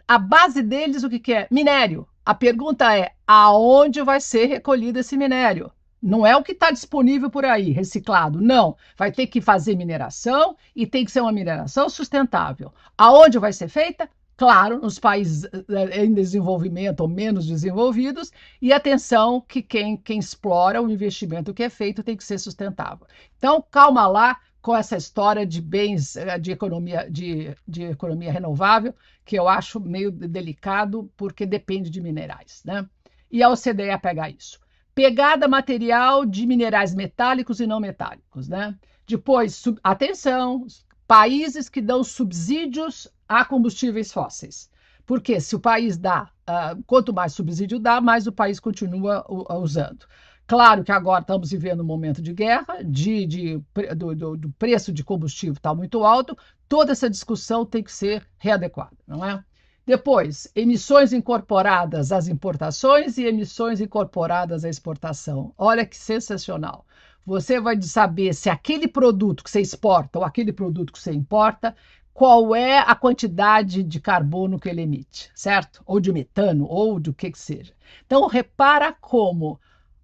a 0.07 0.19
base 0.19 0.63
deles 0.63 1.03
o 1.03 1.11
que, 1.11 1.19
que 1.19 1.33
é? 1.33 1.49
Minério. 1.51 2.07
A 2.25 2.35
pergunta 2.35 2.97
é: 2.97 3.13
aonde 3.27 4.03
vai 4.03 4.21
ser 4.21 4.47
recolhido 4.47 4.99
esse 4.99 5.17
minério? 5.17 5.71
Não 6.03 6.27
é 6.27 6.37
o 6.37 6.43
que 6.43 6.53
está 6.53 6.71
disponível 6.71 7.31
por 7.31 7.47
aí, 7.47 7.71
reciclado. 7.71 8.39
Não. 8.39 8.77
Vai 8.95 9.11
ter 9.11 9.27
que 9.27 9.41
fazer 9.41 9.75
mineração 9.75 10.55
e 10.77 10.87
tem 10.87 11.03
que 11.03 11.11
ser 11.11 11.23
uma 11.23 11.33
mineração 11.33 11.89
sustentável. 11.89 12.71
Aonde 12.97 13.39
vai 13.39 13.55
ser 13.55 13.69
feita? 13.69 14.09
Claro, 14.37 14.81
nos 14.81 14.99
países 14.99 15.45
eh, 15.45 16.05
em 16.05 16.13
desenvolvimento 16.13 17.01
ou 17.01 17.09
menos 17.09 17.47
desenvolvidos, 17.47 18.33
e 18.61 18.73
atenção 18.73 19.41
que 19.41 19.63
quem, 19.63 19.97
quem 19.97 20.19
explora 20.19 20.83
o 20.83 20.91
investimento 20.91 21.55
que 21.55 21.63
é 21.63 21.71
feito 21.71 22.03
tem 22.03 22.17
que 22.17 22.25
ser 22.25 22.39
sustentável. 22.39 23.07
Então, 23.39 23.65
calma 23.71 24.07
lá, 24.09 24.41
com 24.61 24.75
essa 24.75 24.97
história 24.97 25.47
de 25.47 25.61
bens 25.61 26.17
eh, 26.17 26.39
de 26.39 26.51
economia, 26.51 27.07
de, 27.09 27.55
de 27.69 27.83
economia 27.85 28.33
renovável, 28.33 28.95
que 29.25 29.39
eu 29.39 29.47
acho 29.47 29.79
meio 29.79 30.11
delicado, 30.11 31.13
porque 31.17 31.47
depende 31.47 31.91
de 31.91 32.01
minerais. 32.01 32.63
Né? 32.65 32.89
E 33.31 33.43
a 33.43 33.51
OCDE 33.51 33.99
pega 34.03 34.31
isso. 34.31 34.59
Pegada 34.95 35.47
material 35.47 36.25
de 36.25 36.47
minerais 36.47 36.95
metálicos 36.95 37.61
e 37.61 37.67
não 37.67 37.79
metálicos. 37.79 38.49
Né? 38.49 38.75
Depois, 39.07 39.63
atenção, 39.83 40.67
países 41.07 41.69
que 41.69 41.81
dão 41.81 42.03
subsídios 42.03 43.09
a 43.29 43.45
combustíveis 43.45 44.13
fósseis. 44.13 44.71
Porque 45.07 45.39
se 45.41 45.55
o 45.55 45.61
país 45.61 45.99
dá, 45.99 46.31
uh, 46.49 46.83
quanto 46.87 47.13
mais 47.13 47.35
subsídio 47.35 47.79
dá, 47.79 48.01
mais 48.01 48.27
o 48.27 48.33
país 48.33 48.59
continua 48.59 49.25
usando. 49.61 50.07
Claro 50.47 50.85
que 50.85 50.93
agora 50.93 51.21
estamos 51.21 51.51
vivendo 51.51 51.81
um 51.81 51.87
momento 51.87 52.21
de 52.21 52.33
guerra, 52.33 52.83
de, 52.83 53.27
de 53.27 53.63
do, 53.97 54.15
do, 54.15 54.37
do, 54.37 54.51
preço 54.53 54.93
de 54.93 55.03
combustível 55.03 55.55
está 55.55 55.75
muito 55.75 56.05
alto, 56.05 56.37
toda 56.69 56.93
essa 56.93 57.09
discussão 57.09 57.65
tem 57.65 57.83
que 57.83 57.93
ser 57.93 58.27
readequada, 58.39 58.97
não 59.07 59.25
é? 59.25 59.43
Depois, 59.87 60.51
emissões 60.55 61.13
incorporadas 61.13 62.11
às 62.11 62.27
importações 62.29 63.19
e 63.19 63.25
emissões 63.25 63.81
incorporadas 63.81 64.65
à 64.65 64.69
exportação. 64.69 65.53
Olha 65.59 65.85
que 65.85 65.97
sensacional. 65.97 66.87
Você 67.27 67.61
vai 67.61 67.81
saber 67.81 68.35
se 68.35 68.51
aquele 68.51 68.87
produto 68.87 69.43
que 69.43 69.51
você 69.51 69.61
exporta 69.61 70.19
ou 70.19 70.25
aquele 70.25 70.53
produto 70.53 70.93
que 70.93 70.99
você 70.99 71.13
importa, 71.13 71.75
qual 72.13 72.55
é 72.55 72.79
a 72.79 72.95
quantidade 72.95 73.83
de 73.83 74.01
carbono 74.01 74.59
que 74.59 74.69
ele 74.69 74.83
emite, 74.83 75.31
certo? 75.35 75.83
Ou 75.85 75.99
de 75.99 76.13
metano, 76.13 76.65
ou 76.69 77.01
do 77.01 77.13
que 77.13 77.31
que 77.31 77.39
seja. 77.39 77.75
Então, 78.07 78.27
repara 78.29 78.93
como 78.93 79.59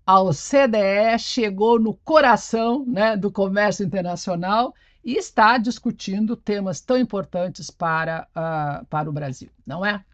a 0.04 0.20
OCDE 0.20 1.18
chegou 1.18 1.78
no 1.78 1.94
coração 1.94 2.84
né, 2.84 3.16
do 3.16 3.30
comércio 3.30 3.86
internacional 3.86 4.74
e 5.04 5.16
está 5.16 5.56
discutindo 5.56 6.36
temas 6.36 6.80
tão 6.80 6.98
importantes 6.98 7.70
para, 7.70 8.26
uh, 8.36 8.84
para 8.86 9.08
o 9.08 9.12
Brasil, 9.12 9.50
não 9.64 9.86
é? 9.86 10.04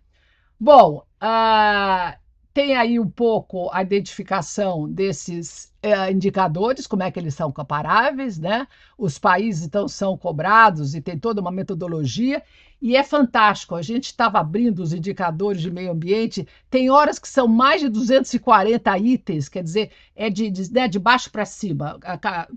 Bom, 0.61 1.03
uh, 1.23 2.19
tem 2.53 2.77
aí 2.77 3.01
um 3.01 3.09
pouco 3.09 3.71
a 3.73 3.83
identificação 3.83 4.91
desses 4.91 5.73
eh, 5.93 6.13
indicadores, 6.13 6.87
como 6.87 7.03
é 7.03 7.11
que 7.11 7.19
eles 7.19 7.35
são 7.35 7.51
comparáveis, 7.53 8.39
né? 8.39 8.67
Os 8.97 9.19
países 9.19 9.67
então 9.67 9.89
são 9.89 10.17
cobrados 10.17 10.95
e 10.95 11.01
tem 11.01 11.19
toda 11.19 11.41
uma 11.41 11.51
metodologia 11.51 12.43
e 12.81 12.97
é 12.97 13.03
fantástico. 13.03 13.75
A 13.75 13.83
gente 13.83 14.07
estava 14.07 14.39
abrindo 14.39 14.81
os 14.81 14.93
indicadores 14.93 15.63
de 15.63 15.71
meio 15.71 15.91
ambiente, 15.91 16.47
tem 16.71 16.91
horas 16.91 17.19
que 17.19 17.29
são 17.29 17.49
mais 17.49 17.81
de 17.81 17.89
240 17.89 18.99
itens, 18.99 19.49
quer 19.49 19.63
dizer, 19.63 19.91
é 20.15 20.29
de, 20.31 20.51
de, 20.51 20.73
né, 20.73 20.87
de 20.87 20.99
baixo 20.99 21.31
para 21.31 21.45
cima. 21.45 21.99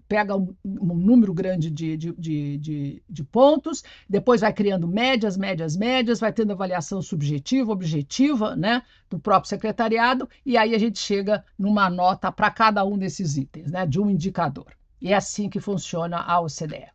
Pega 0.07 0.35
um, 0.35 0.53
um 0.63 0.95
número 0.95 1.33
grande 1.33 1.69
de, 1.69 1.97
de, 1.97 2.13
de, 2.13 3.01
de, 3.09 3.23
pontos, 3.23 3.83
depois 4.09 4.41
vai 4.41 4.53
criando 4.53 4.87
médias, 4.87 5.37
médias, 5.37 5.75
médias, 5.75 6.19
vai 6.19 6.33
tendo 6.33 6.51
avaliação 6.51 7.01
subjetiva, 7.01 7.71
objetiva, 7.71 8.55
né, 8.55 8.83
do 9.09 9.19
próprio 9.19 9.49
secretariado, 9.49 10.29
e 10.45 10.57
aí 10.57 10.75
a 10.75 10.77
gente 10.77 10.99
chega 10.99 11.43
numa 11.57 11.89
nota 11.89 12.31
para 12.31 12.51
cada 12.51 12.85
um 12.85 12.97
desses 12.97 13.18
itens, 13.37 13.71
né, 13.71 13.85
de 13.85 13.99
um 13.99 14.09
indicador. 14.09 14.73
E 15.01 15.13
é 15.13 15.15
assim 15.15 15.49
que 15.49 15.59
funciona 15.59 16.17
a 16.17 16.39
OCDE. 16.41 16.87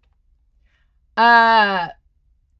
Ah, 1.16 1.94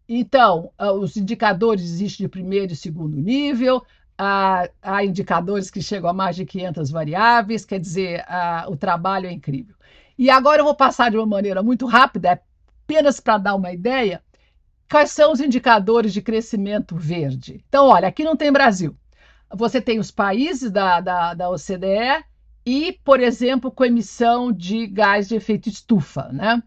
então, 0.08 0.70
ah, 0.78 0.92
os 0.92 1.16
indicadores 1.16 1.82
existem 1.82 2.26
de 2.26 2.28
primeiro 2.28 2.72
e 2.72 2.76
segundo 2.76 3.16
nível, 3.16 3.84
há, 4.18 4.68
há 4.82 5.04
indicadores 5.04 5.70
que 5.70 5.82
chegam 5.82 6.08
a 6.08 6.12
mais 6.12 6.36
de 6.36 6.44
500 6.44 6.90
variáveis, 6.90 7.64
quer 7.64 7.80
dizer, 7.80 8.24
o 8.68 8.76
trabalho 8.76 9.26
é 9.26 9.32
incrível. 9.32 9.74
E 10.18 10.30
agora 10.30 10.60
eu 10.60 10.64
vou 10.64 10.74
passar 10.74 11.10
de 11.10 11.16
uma 11.16 11.26
maneira 11.26 11.62
muito 11.62 11.86
rápida, 11.86 12.40
apenas 12.84 13.18
para 13.18 13.38
dar 13.38 13.54
uma 13.54 13.72
ideia, 13.72 14.22
quais 14.90 15.10
são 15.10 15.32
os 15.32 15.40
indicadores 15.40 16.12
de 16.12 16.22
crescimento 16.22 16.96
verde. 16.96 17.64
Então, 17.68 17.86
olha, 17.86 18.08
aqui 18.08 18.22
não 18.22 18.36
tem 18.36 18.52
Brasil. 18.52 18.96
Você 19.52 19.80
tem 19.80 19.98
os 19.98 20.10
países 20.10 20.70
da, 20.70 21.00
da, 21.00 21.34
da 21.34 21.50
OCDE 21.50 22.24
e, 22.64 22.92
por 23.04 23.20
exemplo, 23.20 23.70
com 23.70 23.84
emissão 23.84 24.52
de 24.52 24.86
gás 24.86 25.28
de 25.28 25.36
efeito 25.36 25.68
estufa, 25.68 26.30
né? 26.32 26.62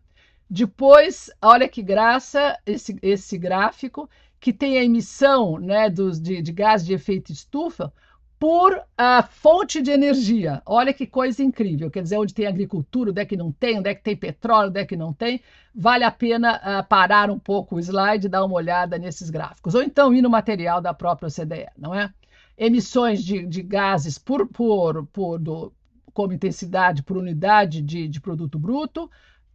Depois, 0.50 1.30
olha 1.42 1.68
que 1.68 1.82
graça 1.82 2.58
esse, 2.66 2.98
esse 3.02 3.38
gráfico, 3.38 4.10
que 4.40 4.54
tem 4.54 4.78
a 4.78 4.84
emissão 4.84 5.58
né, 5.58 5.90
dos, 5.90 6.20
de, 6.20 6.42
de 6.42 6.52
gás 6.52 6.86
de 6.86 6.94
efeito 6.94 7.32
estufa 7.32 7.92
por 8.40 8.80
a 8.96 9.24
fonte 9.24 9.82
de 9.82 9.90
energia. 9.90 10.62
Olha 10.66 10.94
que 10.94 11.08
coisa 11.08 11.44
incrível. 11.44 11.90
Quer 11.90 12.04
dizer, 12.04 12.18
onde 12.18 12.34
tem 12.34 12.46
agricultura, 12.46 13.10
onde 13.10 13.22
é 13.22 13.26
que 13.26 13.36
não 13.36 13.52
tem, 13.52 13.80
onde 13.80 13.90
é 13.90 13.96
que 13.96 14.04
tem 14.04 14.16
petróleo, 14.16 14.70
onde 14.70 14.80
é 14.80 14.86
que 14.86 14.96
não 14.96 15.12
tem. 15.12 15.42
Vale 15.74 16.04
a 16.04 16.12
pena 16.12 16.58
uh, 16.58 16.88
parar 16.88 17.32
um 17.32 17.40
pouco 17.40 17.76
o 17.76 17.80
slide 17.80 18.28
e 18.28 18.30
dar 18.30 18.46
uma 18.46 18.56
olhada 18.56 18.98
nesses 18.98 19.30
gráficos. 19.30 19.74
Ou 19.74 19.82
então 19.82 20.14
ir 20.14 20.22
no 20.22 20.30
material 20.30 20.80
da 20.80 20.94
própria 20.94 21.28
OCDE, 21.28 21.68
não 21.78 21.96
é? 21.96 22.14
Emissões 22.58 23.24
de, 23.24 23.46
de 23.46 23.62
gases 23.64 24.18
por, 24.18 24.48
por, 24.48 25.06
por 25.08 25.40
do, 25.40 25.74
como 26.18 26.34
intensidade 26.34 27.04
por 27.04 27.16
unidade 27.16 27.80
de, 27.80 28.08
de 28.08 28.20
produto 28.20 28.58
bruto, 28.58 29.08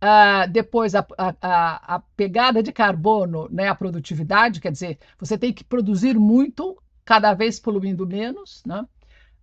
Uh, 0.04 0.50
depois, 0.50 0.96
a, 0.96 1.06
a, 1.16 1.94
a, 1.94 2.00
pegada 2.16 2.60
de 2.60 2.72
carbono, 2.72 3.48
né, 3.52 3.68
a 3.68 3.74
produtividade, 3.74 4.60
quer 4.60 4.72
dizer, 4.72 4.98
você 5.16 5.38
tem 5.38 5.52
que 5.52 5.62
produzir 5.62 6.18
muito, 6.18 6.76
cada 7.04 7.32
vez 7.34 7.60
poluindo 7.60 8.04
menos, 8.04 8.64
né? 8.66 8.84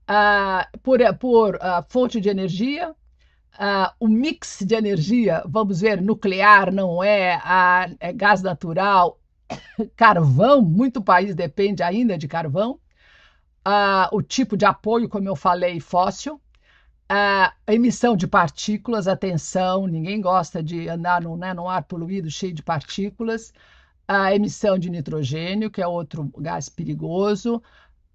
Uh, 0.10 0.80
por, 0.80 1.00
por 1.18 1.56
uh, 1.56 1.82
fonte 1.88 2.20
de 2.20 2.28
energia, 2.28 2.94
o 4.02 4.08
mix 4.10 4.60
de 4.66 4.76
energia, 4.76 5.44
vamos 5.48 5.80
ver, 5.80 6.02
nuclear 6.02 6.74
não 6.74 7.02
é, 7.02 7.40
é 7.98 8.12
gás 8.12 8.42
natural, 8.42 9.18
carvão, 9.96 10.62
muito 10.62 11.02
país 11.02 11.34
depende 11.34 11.82
ainda 11.82 12.18
de 12.18 12.28
carvão, 12.28 12.82
o 14.12 14.22
tipo 14.22 14.58
de 14.58 14.66
apoio, 14.66 15.08
como 15.08 15.30
eu 15.30 15.38
falei, 15.38 15.80
fóssil, 15.80 16.42
a 17.10 17.54
emissão 17.68 18.16
de 18.16 18.28
partículas, 18.28 19.08
atenção, 19.08 19.88
ninguém 19.88 20.22
gosta 20.22 20.62
de 20.62 20.88
andar 20.88 21.22
no, 21.22 21.36
né, 21.36 21.56
no 21.56 21.68
ar 21.68 21.84
poluído 21.84 22.30
cheio 22.30 22.54
de 22.54 22.62
partículas. 22.62 23.52
A 24.08 24.34
emissão 24.36 24.78
de 24.78 24.90
nitrogênio, 24.92 25.72
que 25.72 25.82
é 25.82 25.88
outro 25.88 26.32
gás 26.38 26.70
perigoso. 26.70 27.62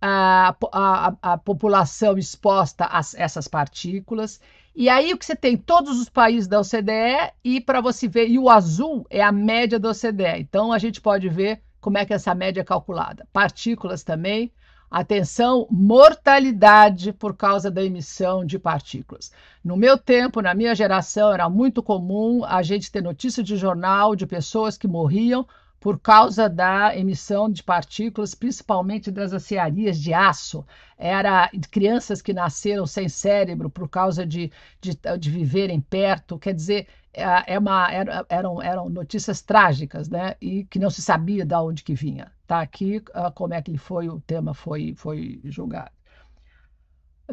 A, 0.00 0.54
a, 0.72 1.16
a 1.22 1.38
população 1.38 2.16
exposta 2.16 2.86
a 2.86 3.00
essas 3.16 3.48
partículas. 3.48 4.40
E 4.76 4.88
aí 4.88 5.12
o 5.12 5.18
que 5.18 5.24
você 5.24 5.34
tem? 5.34 5.56
Todos 5.56 6.00
os 6.00 6.08
países 6.08 6.46
da 6.46 6.60
OCDE 6.60 7.32
e 7.42 7.60
para 7.60 7.80
você 7.80 8.06
ver, 8.06 8.28
e 8.28 8.38
o 8.38 8.48
azul 8.50 9.06
é 9.10 9.22
a 9.22 9.32
média 9.32 9.78
da 9.78 9.90
OCDE. 9.90 10.38
Então 10.38 10.72
a 10.72 10.78
gente 10.78 11.00
pode 11.00 11.28
ver 11.28 11.62
como 11.80 11.98
é 11.98 12.04
que 12.04 12.14
essa 12.14 12.34
média 12.34 12.60
é 12.60 12.64
calculada. 12.64 13.26
Partículas 13.32 14.04
também, 14.04 14.52
Atenção, 14.96 15.66
mortalidade 15.72 17.12
por 17.12 17.36
causa 17.36 17.68
da 17.68 17.82
emissão 17.82 18.44
de 18.44 18.60
partículas. 18.60 19.32
No 19.64 19.76
meu 19.76 19.98
tempo, 19.98 20.40
na 20.40 20.54
minha 20.54 20.72
geração, 20.72 21.32
era 21.32 21.50
muito 21.50 21.82
comum 21.82 22.44
a 22.44 22.62
gente 22.62 22.92
ter 22.92 23.02
notícia 23.02 23.42
de 23.42 23.56
jornal 23.56 24.14
de 24.14 24.24
pessoas 24.24 24.78
que 24.78 24.86
morriam 24.86 25.44
por 25.84 26.00
causa 26.00 26.48
da 26.48 26.96
emissão 26.96 27.46
de 27.46 27.62
partículas, 27.62 28.34
principalmente 28.34 29.10
das 29.10 29.34
aciarias 29.34 30.00
de 30.00 30.14
aço. 30.14 30.64
Era 30.96 31.50
crianças 31.70 32.22
que 32.22 32.32
nasceram 32.32 32.86
sem 32.86 33.06
cérebro 33.06 33.68
por 33.68 33.86
causa 33.86 34.24
de, 34.24 34.50
de, 34.80 34.98
de 35.18 35.30
viverem 35.30 35.82
perto. 35.82 36.38
Quer 36.38 36.54
dizer, 36.54 36.88
é, 37.12 37.52
é 37.52 37.58
uma, 37.58 37.86
eram, 38.30 38.62
eram 38.62 38.88
notícias 38.88 39.42
trágicas, 39.42 40.08
né? 40.08 40.36
E 40.40 40.64
que 40.64 40.78
não 40.78 40.88
se 40.88 41.02
sabia 41.02 41.44
de 41.44 41.54
onde 41.54 41.84
que 41.84 41.94
vinha. 41.94 42.32
Tá 42.46 42.62
aqui 42.62 43.04
uh, 43.10 43.30
como 43.34 43.52
é 43.52 43.60
que 43.60 43.76
foi 43.76 44.08
o 44.08 44.18
tema 44.20 44.54
foi 44.54 44.94
foi 44.96 45.38
julgado. 45.44 45.90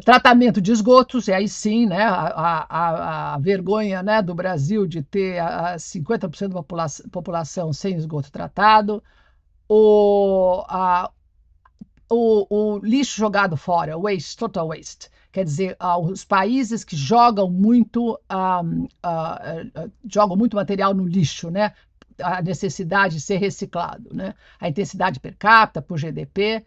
Tratamento 0.04 0.60
de 0.60 0.72
esgotos, 0.72 1.28
e 1.28 1.32
aí 1.32 1.46
sim, 1.46 1.84
né, 1.84 2.02
a, 2.02 2.66
a, 2.68 3.34
a 3.34 3.38
vergonha 3.38 4.02
né, 4.02 4.22
do 4.22 4.34
Brasil 4.34 4.86
de 4.86 5.02
ter 5.02 5.38
a, 5.38 5.74
a 5.74 5.76
50% 5.76 6.48
da 6.48 7.10
população, 7.10 7.72
sem 7.74 7.96
esgoto 7.96 8.32
tratado, 8.32 9.02
o, 9.68 10.64
a, 10.66 11.10
o, 12.10 12.46
o, 12.48 12.78
lixo 12.78 13.18
jogado 13.18 13.54
fora, 13.54 13.98
waste, 13.98 14.36
total 14.36 14.68
waste. 14.68 15.10
Quer 15.30 15.44
dizer, 15.44 15.76
os 16.10 16.24
países 16.24 16.84
que 16.84 16.96
jogam 16.96 17.50
muito, 17.50 18.12
uh, 18.12 18.84
uh, 18.84 19.92
jogam 20.06 20.36
muito 20.36 20.56
material 20.56 20.92
no 20.92 21.06
lixo, 21.06 21.50
né? 21.50 21.72
A 22.18 22.42
necessidade 22.42 23.14
de 23.14 23.20
ser 23.20 23.38
reciclado, 23.38 24.10
né? 24.14 24.34
A 24.60 24.68
intensidade 24.68 25.18
per 25.20 25.34
capita 25.36 25.80
por 25.80 25.98
GDP, 25.98 26.64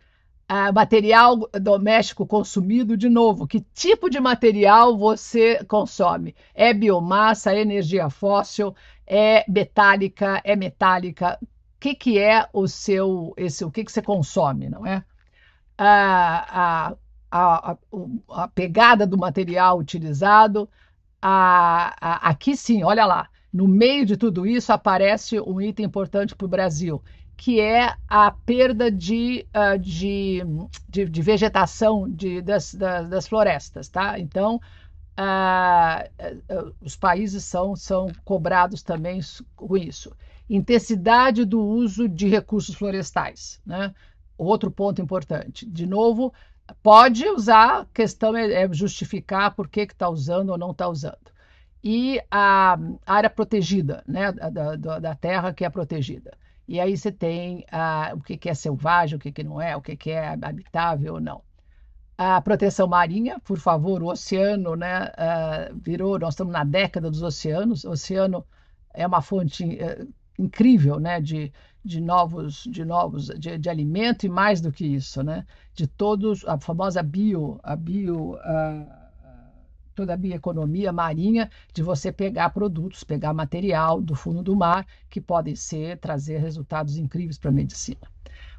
material 0.74 1.50
doméstico 1.62 2.26
consumido, 2.26 2.96
de 2.96 3.10
novo, 3.10 3.48
que 3.48 3.62
tipo 3.74 4.10
de 4.10 4.20
material 4.20 4.98
você 4.98 5.64
consome? 5.66 6.36
É 6.54 6.74
biomassa, 6.74 7.54
é 7.54 7.62
energia 7.62 8.10
fóssil, 8.10 8.76
é 9.08 9.44
metálica, 9.50 10.42
é 10.44 10.56
metálica? 10.56 11.40
O 11.42 11.48
que, 11.80 11.96
que 11.96 12.20
é 12.20 12.48
o 12.54 12.68
seu, 12.68 13.34
esse, 13.38 13.64
o 13.66 13.72
que, 13.72 13.84
que 13.84 13.92
você 13.92 14.02
consome, 14.02 14.70
não 14.70 14.86
é? 14.86 15.04
a, 15.78 16.96
a, 17.32 17.72
a, 17.72 17.78
a 18.30 18.48
pegada 18.48 19.06
do 19.06 19.18
material 19.18 19.78
utilizado. 19.80 20.70
A, 21.22 22.30
aqui 22.30 22.56
sim, 22.56 22.84
olha 22.84 23.06
lá, 23.06 23.30
no 23.52 23.68
meio 23.68 24.06
de 24.06 24.16
tudo 24.16 24.46
isso 24.46 24.72
aparece 24.72 25.40
um 25.40 25.60
item 25.60 25.86
importante 25.86 26.36
para 26.36 26.46
o 26.46 26.50
Brasil, 26.50 27.02
que 27.38 27.60
é 27.60 27.94
a 28.08 28.32
perda 28.32 28.90
de, 28.90 29.46
uh, 29.54 29.78
de, 29.78 30.42
de, 30.88 31.06
de, 31.06 31.22
vegetação 31.22 32.10
de, 32.10 32.42
das, 32.42 32.74
das, 32.74 33.10
das, 33.10 33.28
florestas. 33.28 33.90
Tá? 33.90 34.18
Então, 34.20 34.60
uh, 35.20 36.74
os 36.82 36.96
países 36.96 37.44
são, 37.44 37.76
são 37.76 38.08
cobrados 38.24 38.82
também 38.82 39.20
com 39.56 39.76
isso. 39.76 40.16
Intensidade 40.50 41.44
do 41.46 41.62
uso 41.62 42.08
de 42.08 42.28
recursos 42.28 42.76
florestais. 42.76 43.60
Né? 43.66 43.94
Outro 44.38 44.72
ponto 44.72 45.02
importante. 45.02 45.66
De 45.66 45.86
novo, 45.86 46.34
pode 46.82 47.28
usar, 47.28 47.82
a 47.82 47.86
questão 47.94 48.36
é, 48.36 48.64
é 48.64 48.74
justificar 48.74 49.54
por 49.56 49.68
que 49.68 49.82
está 49.82 50.10
usando 50.10 50.50
ou 50.50 50.58
não 50.58 50.72
está 50.72 50.88
usando. 50.88 51.36
E 51.84 52.20
a 52.32 52.80
área 53.06 53.30
protegida, 53.30 54.04
né, 54.08 54.32
da, 54.32 54.76
da, 54.76 55.00
da, 55.00 55.16
terra 55.16 55.54
que 55.54 55.64
é 55.64 55.70
protegida. 55.70 56.36
E 56.68 56.80
aí 56.80 56.98
você 56.98 57.12
tem 57.12 57.66
a, 57.72 58.12
o 58.16 58.22
que, 58.22 58.38
que 58.38 58.50
é 58.50 58.54
selvagem, 58.54 59.18
o 59.18 59.20
que, 59.20 59.32
que 59.32 59.44
não 59.44 59.62
é, 59.62 59.76
o 59.76 59.82
que, 59.82 59.96
que 59.96 60.12
é 60.12 60.30
habitável 60.30 61.16
ou 61.16 61.22
não. 61.22 61.42
A 62.18 62.42
proteção 62.42 62.88
marinha, 62.88 63.40
por 63.40 63.60
favor, 63.60 64.02
o 64.02 64.08
oceano 64.08 64.76
né, 64.76 65.06
uh, 65.06 65.76
virou, 65.80 66.18
nós 66.18 66.34
estamos 66.34 66.54
na 66.54 66.64
década 66.64 67.12
dos 67.12 67.22
oceanos, 67.22 67.84
o 67.84 67.92
oceano 67.92 68.46
é 68.94 69.06
uma 69.06 69.22
fonte 69.22 69.64
uh, 69.66 70.08
incrível 70.40 71.00
né, 71.00 71.20
de, 71.20 71.52
de 71.84 72.02
novos, 72.02 72.64
de 72.64 72.86
novos 72.86 73.28
de, 73.28 73.58
de, 73.58 73.70
alimento 73.70 74.26
e 74.26 74.30
mais 74.30 74.62
do 74.62 74.72
que 74.72 74.86
isso, 74.86 75.22
né? 75.24 75.46
De 75.74 75.88
todos 75.88 76.46
a 76.48 76.58
famosa 76.58 77.04
bio, 77.04 77.60
a 77.64 77.76
bio, 77.76 78.38
a, 78.38 79.05
toda 79.96 80.14
a 80.14 80.18
bioeconomia 80.18 80.92
marinha, 80.92 81.50
de 81.74 81.82
você 81.82 82.12
pegar 82.12 82.50
produtos, 82.50 83.04
pegar 83.04 83.34
material 83.34 84.02
do 84.02 84.14
fundo 84.14 84.44
do 84.44 84.56
mar 84.56 84.86
que 85.10 85.22
podem 85.22 85.56
ser 85.56 85.98
trazer 85.98 86.38
resultados 86.40 86.98
incríveis 86.98 87.38
para 87.38 87.50
a 87.50 87.54
medicina. 87.54 88.02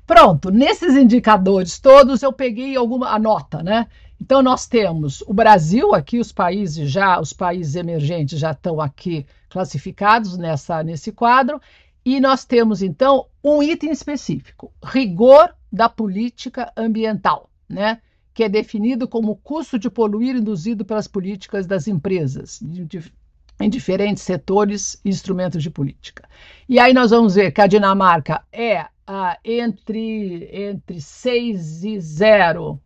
Pronto, 0.07 0.51
nesses 0.51 0.97
indicadores 0.97 1.79
todos 1.79 2.23
eu 2.23 2.33
peguei 2.33 2.77
alguma 2.77 3.11
a 3.11 3.19
nota, 3.19 3.63
né? 3.63 3.87
Então 4.21 4.43
nós 4.43 4.67
temos 4.67 5.21
o 5.23 5.35
Brasil 5.35 5.95
aqui, 5.95 6.19
os 6.19 6.33
países 6.33 6.91
já, 6.91 7.21
os 7.21 7.33
países 7.33 7.75
emergentes 7.75 8.39
já 8.39 8.53
estão 8.53 8.81
aqui 8.81 9.27
classificados 9.51 10.39
nessa 10.39 10.83
nesse 10.83 11.13
quadro, 11.13 11.61
e 12.05 12.21
nós 12.21 12.45
temos 12.45 12.83
então 12.83 13.27
um 13.43 13.63
item 13.63 13.91
específico, 13.91 14.73
rigor 14.83 15.55
da 15.73 15.89
política 15.89 16.73
ambiental, 16.77 17.51
né? 17.69 18.01
Que 18.37 18.45
é 18.45 18.49
definido 18.51 19.09
como 19.09 19.33
o 19.33 19.37
custo 19.37 19.79
de 19.79 19.89
poluir 19.89 20.37
induzido 20.37 20.85
pelas 20.85 21.09
políticas 21.09 21.67
das 21.67 21.89
empresas, 21.89 22.61
de, 22.63 22.85
de, 22.85 23.13
em 23.59 23.71
diferentes 23.71 24.23
setores 24.23 25.01
e 25.03 25.09
instrumentos 25.09 25.63
de 25.63 25.71
política. 25.71 26.29
E 26.69 26.79
aí 26.79 26.93
nós 26.93 27.13
vamos 27.13 27.35
ver 27.37 27.51
que 27.51 27.63
a 27.63 27.67
Dinamarca 27.67 28.45
é 28.53 28.85
ah, 29.07 29.39
entre, 29.43 30.51
entre 30.53 31.01
6 31.01 31.85
e 31.85 31.99
0. 31.99 32.79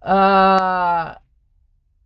Ah, 0.00 1.20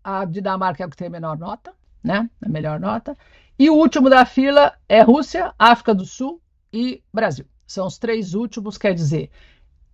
a 0.02 0.24
Dinamarca 0.24 0.82
é 0.82 0.86
o 0.86 0.90
que 0.90 0.96
tem 0.96 1.08
a 1.08 1.10
menor 1.10 1.36
nota, 1.36 1.74
né? 2.02 2.30
A 2.42 2.48
melhor 2.48 2.80
nota. 2.80 3.14
E 3.58 3.68
o 3.68 3.74
último 3.74 4.08
da 4.08 4.24
fila 4.24 4.72
é 4.88 5.02
Rússia, 5.02 5.52
África 5.58 5.94
do 5.94 6.06
Sul 6.06 6.40
e 6.72 7.02
Brasil. 7.12 7.44
São 7.66 7.86
os 7.86 7.98
três 7.98 8.32
últimos, 8.32 8.78
quer 8.78 8.94
dizer, 8.94 9.30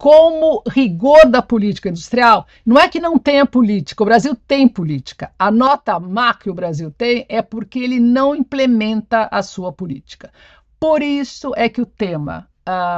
como 0.05 0.63
rigor 0.69 1.27
da 1.31 1.41
política 1.41 1.89
industrial, 1.89 2.47
não 2.67 2.79
é 2.79 2.87
que 2.91 3.01
não 3.01 3.19
tenha 3.19 3.47
política, 3.47 4.03
o 4.03 4.05
Brasil 4.05 4.37
tem 4.47 4.69
política. 4.69 5.33
A 5.39 5.51
nota 5.51 5.99
má 5.99 6.35
que 6.35 6.51
o 6.51 6.55
Brasil 6.55 6.91
tem 6.91 7.25
é 7.27 7.41
porque 7.41 7.79
ele 7.79 7.99
não 7.99 8.37
implementa 8.37 9.27
a 9.33 9.43
sua 9.43 9.73
política. 9.73 10.31
Por 10.79 11.01
isso 11.01 11.55
é 11.57 11.71
que 11.71 11.81
o 11.81 11.87
tema 11.87 12.47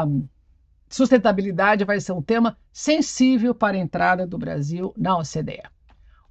um, 0.05 0.27
sustentabilidade 0.88 1.85
vai 1.85 2.01
ser 2.01 2.11
um 2.11 2.21
tema 2.21 2.59
sensível 2.73 3.55
para 3.55 3.77
a 3.77 3.81
entrada 3.81 4.27
do 4.27 4.37
Brasil 4.37 4.92
na 4.97 5.16
OCDE. 5.16 5.62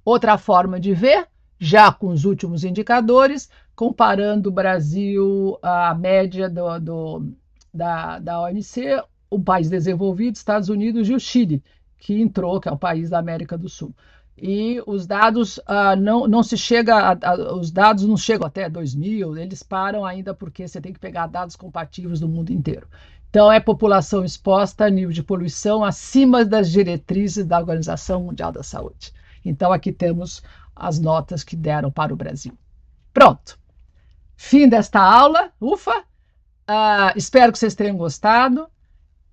Outra 0.04 0.36
forma 0.36 0.78
de 0.78 0.92
ver, 0.92 1.26
já 1.58 1.90
com 1.90 2.08
os 2.08 2.26
últimos 2.26 2.64
indicadores, 2.64 3.48
comparando 3.74 4.50
o 4.50 4.52
Brasil 4.52 5.58
à 5.62 5.94
média 5.94 6.50
do, 6.50 6.78
do 6.78 7.32
da, 7.72 8.18
da 8.18 8.42
OMC, 8.42 9.02
o 9.30 9.40
país 9.40 9.68
desenvolvido, 9.68 10.36
Estados 10.36 10.68
Unidos 10.68 11.08
e 11.08 11.14
o 11.14 11.20
Chile, 11.20 11.62
que 11.98 12.20
entrou, 12.20 12.60
que 12.60 12.68
é 12.68 12.72
o 12.72 12.78
país 12.78 13.10
da 13.10 13.18
América 13.18 13.56
do 13.56 13.68
Sul. 13.68 13.94
E 14.38 14.82
os 14.86 15.06
dados 15.06 15.56
uh, 15.58 15.96
não, 15.98 16.26
não 16.28 16.42
se 16.42 16.58
chega, 16.58 16.94
a, 16.94 17.12
a, 17.12 17.54
os 17.54 17.70
dados 17.70 18.04
não 18.04 18.18
chegam 18.18 18.46
até 18.46 18.68
2000, 18.68 19.38
eles 19.38 19.62
param 19.62 20.04
ainda 20.04 20.34
porque 20.34 20.68
você 20.68 20.78
tem 20.78 20.92
que 20.92 21.00
pegar 21.00 21.26
dados 21.26 21.56
compatíveis 21.56 22.20
do 22.20 22.28
mundo 22.28 22.50
inteiro. 22.52 22.86
Então, 23.30 23.50
é 23.50 23.58
população 23.58 24.24
exposta 24.24 24.84
a 24.84 24.90
nível 24.90 25.12
de 25.12 25.22
poluição 25.22 25.84
acima 25.84 26.44
das 26.44 26.70
diretrizes 26.70 27.44
da 27.44 27.58
Organização 27.58 28.22
Mundial 28.22 28.52
da 28.52 28.62
Saúde. 28.62 29.12
Então, 29.44 29.72
aqui 29.72 29.92
temos 29.92 30.42
as 30.74 30.98
notas 30.98 31.42
que 31.42 31.56
deram 31.56 31.90
para 31.90 32.12
o 32.12 32.16
Brasil. 32.16 32.52
Pronto. 33.12 33.58
Fim 34.36 34.68
desta 34.68 35.00
aula. 35.00 35.50
Ufa! 35.60 36.00
Uh, 36.68 37.12
espero 37.16 37.52
que 37.52 37.58
vocês 37.58 37.74
tenham 37.74 37.96
gostado. 37.96 38.68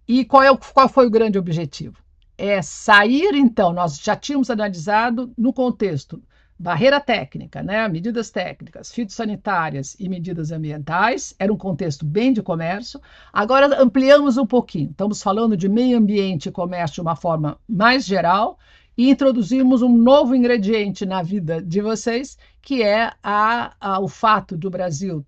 E 0.08 0.26
qual, 0.26 0.44
é, 0.44 0.58
qual 0.74 0.90
foi 0.90 1.08
o 1.08 1.12
grande 1.12 1.38
objetivo? 1.38 1.98
É 2.38 2.62
sair, 2.62 3.34
então, 3.36 3.72
nós 3.72 4.00
já 4.00 4.16
tínhamos 4.16 4.50
analisado 4.50 5.32
no 5.38 5.54
contexto 5.54 6.22
barreira 6.58 7.00
técnica, 7.00 7.62
né, 7.62 7.88
medidas 7.88 8.30
técnicas, 8.30 8.92
fitossanitárias 8.92 9.98
e 10.00 10.08
medidas 10.08 10.52
ambientais, 10.52 11.36
era 11.38 11.52
um 11.52 11.58
contexto 11.58 12.06
bem 12.06 12.32
de 12.32 12.42
comércio. 12.42 13.02
Agora 13.34 13.82
ampliamos 13.82 14.38
um 14.38 14.46
pouquinho, 14.46 14.92
estamos 14.92 15.22
falando 15.22 15.58
de 15.58 15.68
meio 15.68 15.98
ambiente 15.98 16.48
e 16.48 16.52
comércio 16.52 16.96
de 16.96 17.02
uma 17.02 17.16
forma 17.16 17.60
mais 17.68 18.06
geral 18.06 18.58
e 18.98 19.10
introduzimos 19.10 19.82
um 19.82 19.98
novo 19.98 20.36
ingrediente 20.36 21.06
na 21.06 21.22
vida 21.22 21.62
de 21.62 21.82
vocês, 21.82 22.38
que 22.62 22.82
é 22.82 23.12
a, 23.22 23.74
a, 23.80 24.00
o 24.00 24.08
fato 24.08 24.56
do 24.56 24.70
Brasil 24.70 25.26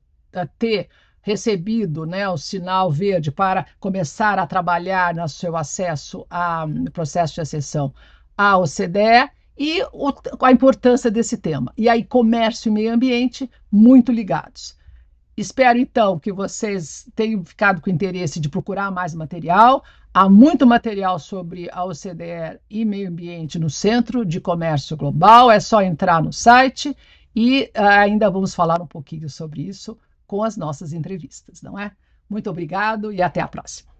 ter 0.58 0.90
recebido 1.26 2.06
né, 2.06 2.30
o 2.30 2.38
sinal 2.38 2.92
verde 2.92 3.32
para 3.32 3.66
começar 3.80 4.38
a 4.38 4.46
trabalhar 4.46 5.16
no 5.16 5.28
seu 5.28 5.58
acesso 5.58 6.24
ao 6.30 6.70
processo 6.94 7.34
de 7.34 7.42
acessão 7.42 7.92
à 8.38 8.56
OCDE 8.60 9.32
e 9.58 9.82
o, 9.92 10.14
a 10.40 10.52
importância 10.52 11.10
desse 11.10 11.36
tema. 11.38 11.74
E 11.76 11.90
aí, 11.90 12.04
comércio 12.04 12.70
e 12.70 12.72
meio 12.72 12.94
ambiente 12.94 13.50
muito 13.72 14.12
ligados. 14.12 14.78
Espero 15.36 15.80
então 15.80 16.20
que 16.20 16.32
vocês 16.32 17.10
tenham 17.16 17.44
ficado 17.44 17.82
com 17.82 17.90
interesse 17.90 18.40
de 18.40 18.48
procurar 18.48 18.92
mais 18.92 19.16
material. 19.16 19.84
Há 20.14 20.30
muito 20.30 20.68
material 20.68 21.18
sobre 21.18 21.68
a 21.72 21.84
OCDE 21.86 22.60
e 22.70 22.86
meio 22.86 23.10
ambiente 23.10 23.58
no 23.58 23.70
Centro 23.70 24.24
de 24.24 24.40
Comércio 24.40 24.96
Global. 24.96 25.50
É 25.50 25.60
só 25.60 25.82
entrar 25.82 26.22
no 26.22 26.32
site 26.32 26.96
e 27.36 27.72
uh, 27.76 27.82
ainda 27.82 28.30
vamos 28.30 28.54
falar 28.54 28.80
um 28.80 28.88
pouquinho 28.88 29.28
sobre 29.28 29.64
isso 29.64 29.98
com 30.26 30.44
as 30.44 30.58
nossas 30.58 30.94
entrevistas, 30.94 31.62
não 31.62 31.78
é? 31.78 31.92
Muito 32.30 32.50
obrigado 32.50 33.12
e 33.12 33.22
até 33.22 33.42
a 33.42 33.48
próxima. 33.48 33.95